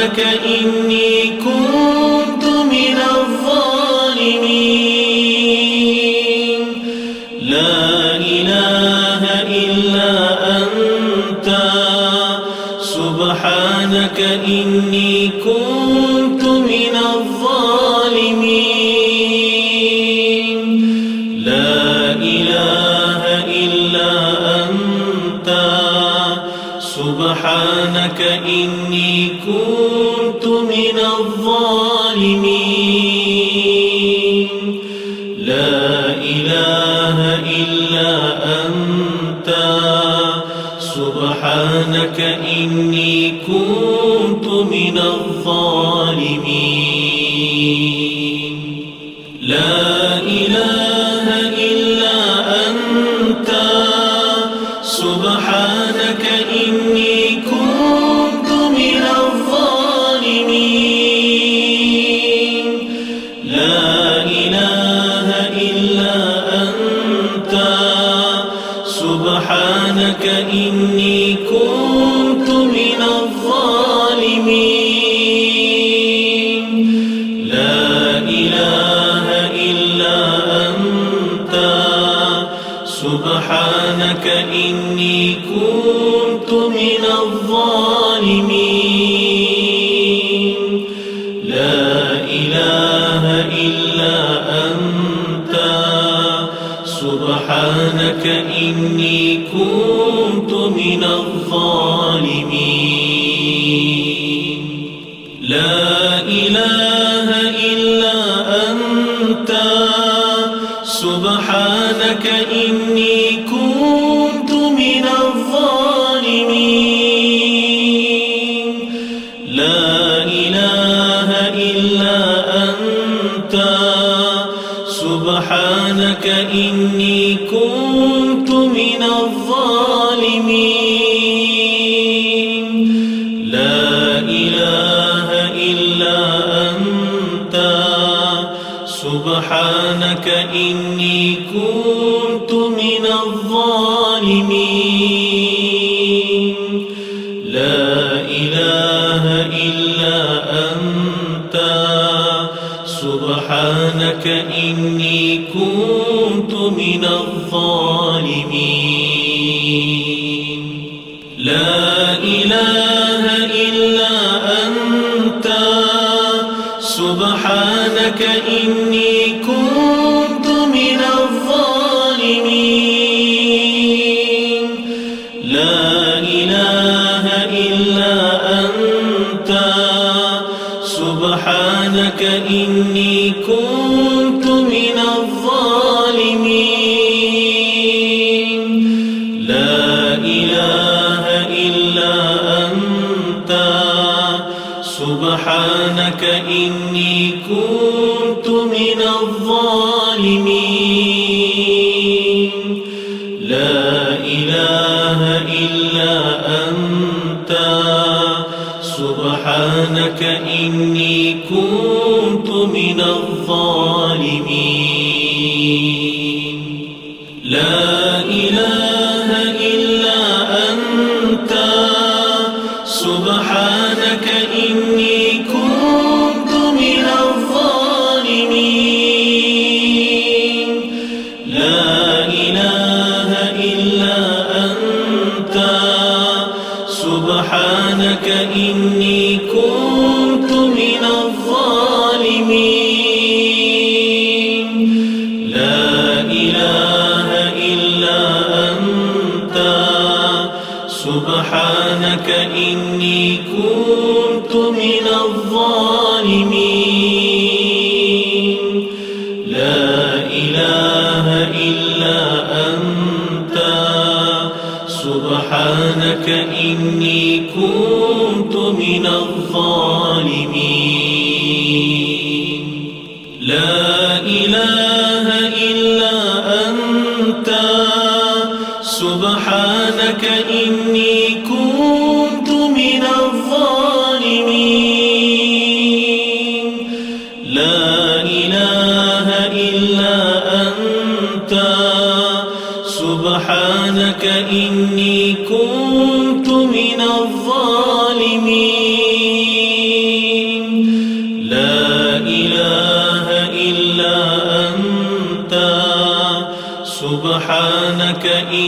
سبحانك 0.00 0.20
إني 0.46 1.12
كنت 1.44 2.44
من 2.44 2.96
الظالمين. 3.16 3.80
لا 7.42 8.16
إله 8.16 9.22
إلا 9.64 10.12
أنت. 10.56 11.48
سبحانك 12.80 14.18
إني 14.46 15.30
كنت 15.44 16.42
من 16.44 16.94
الظالمين. 17.14 17.50
لا 21.44 22.12
إله 22.12 23.22
إلا 23.64 24.12
أنت. 24.62 25.48
سبحانك 26.80 28.20
إني 28.46 28.89
لك 41.92 42.20
إن 42.20 42.49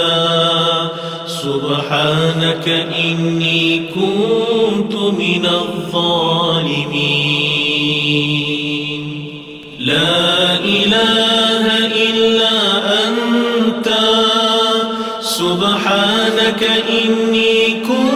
سبحانك 1.27 2.67
إني 3.07 3.63
كنت 3.95 4.93
من 4.95 5.45
الظالمين. 5.45 6.63
لا 9.79 10.59
إله 10.59 11.65
إلا 12.07 12.55
أنت. 13.07 13.87
سبحانك 15.21 16.61
إني 16.89 17.55
كنت 17.87 18.12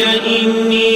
إني 0.00 0.87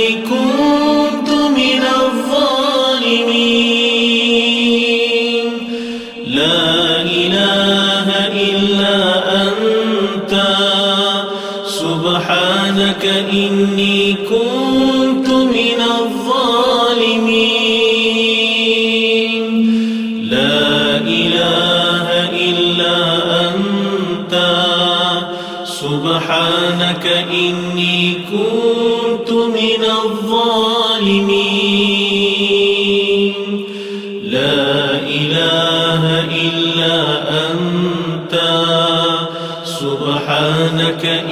أولئك 41.05 41.32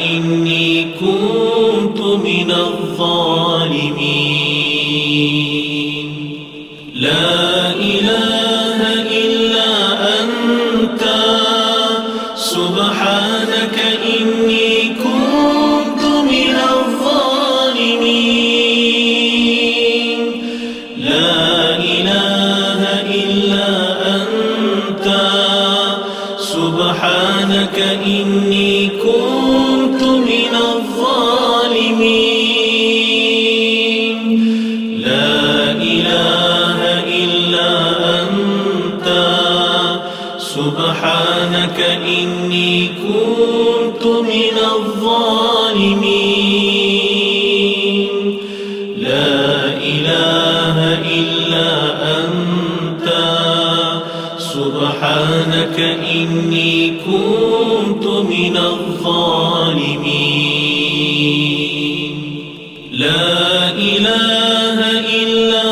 إله 64.70 65.00
إلا 65.22 65.68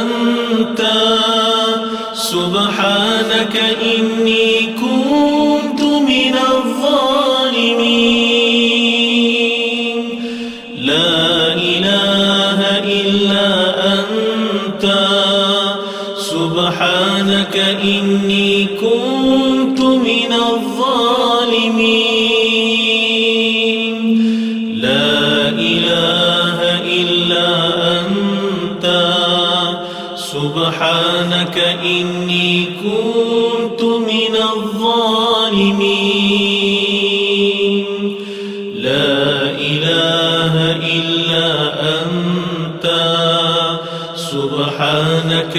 أنت. 0.00 0.82
سبحانك 2.12 3.56
إني 3.82 4.66
كنت 4.66 4.99
ربك 31.50 31.58
إني 31.84 32.64
كنت 32.64 33.82
من 33.82 34.36
الظالمين. 34.54 35.26
لا 38.74 39.50
إله 39.50 40.54
إلا 40.96 41.48
أنت. 42.02 42.86
سبحانك 44.14 45.56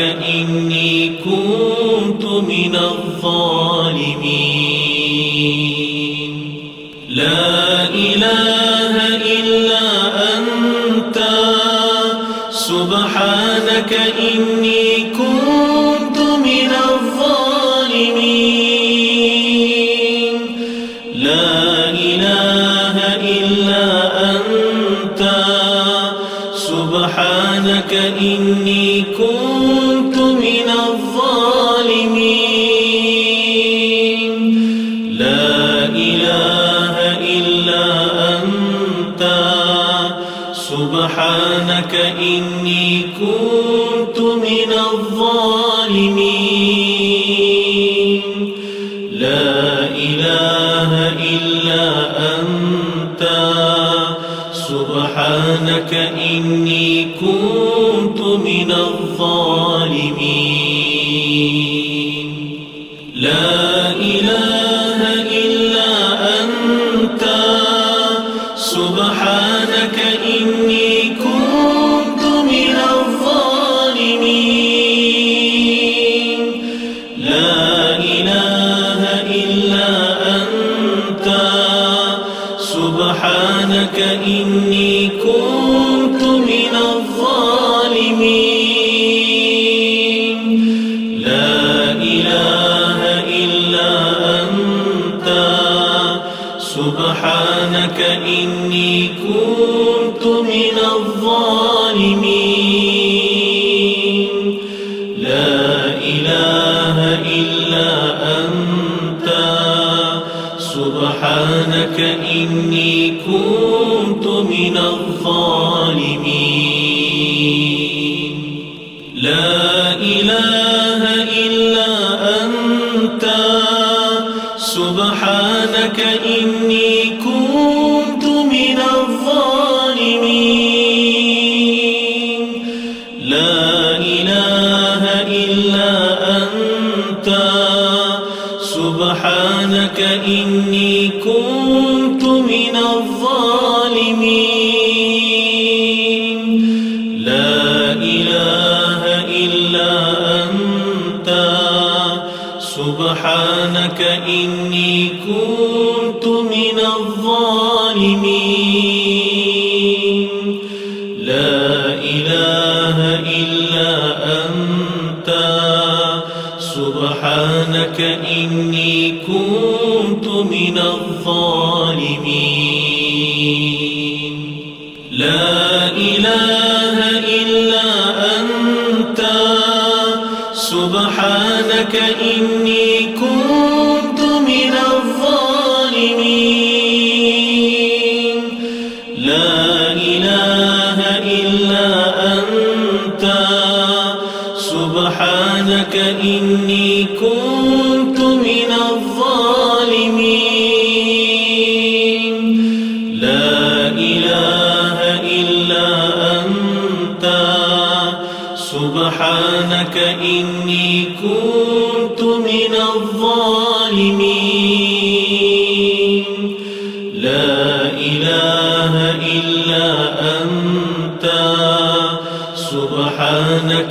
إنك 181.95 182.20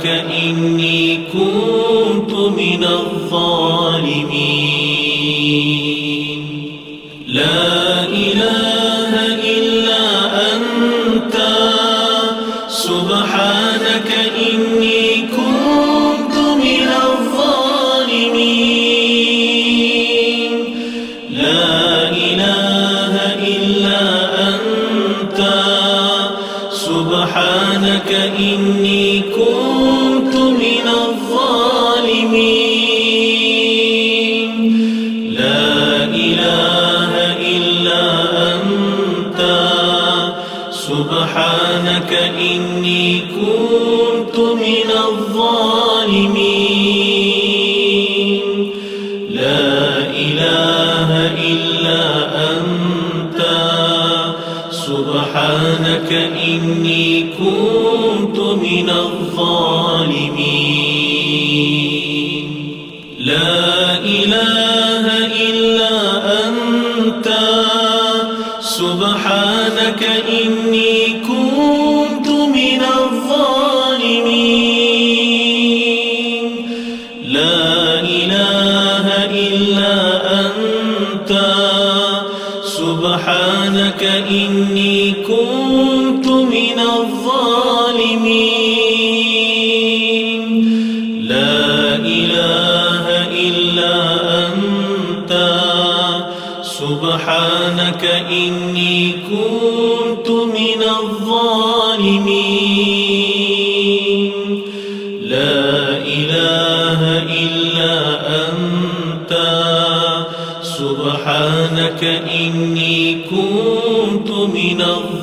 إنك 0.05 0.30
سبحانك 41.11 42.11
إني 42.39 43.19
كنت 43.19 44.37
من 44.39 44.89
الظالمين. 45.07 45.91
لا 49.29 49.97
إله 50.25 51.09
إلا 51.51 52.03
أنت. 52.51 53.41
سبحانك 54.71 56.11
إني 56.47 57.05
كنت 57.21 58.39
من 58.39 58.89
الظالمين. 58.89 59.30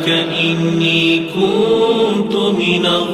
إني 0.08 1.18
كنت 1.18 2.36
من 2.36 2.86
الظالمين. 2.86 3.13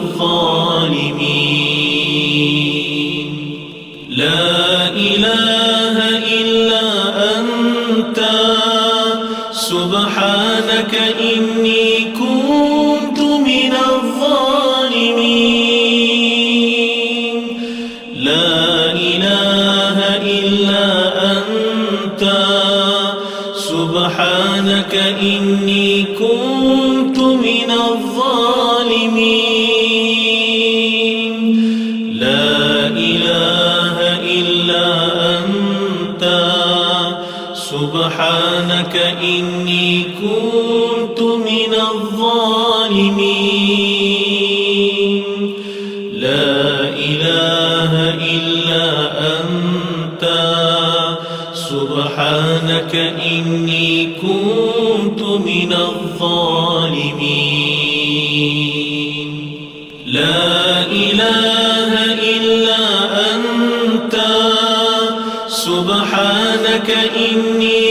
إني 67.07 67.90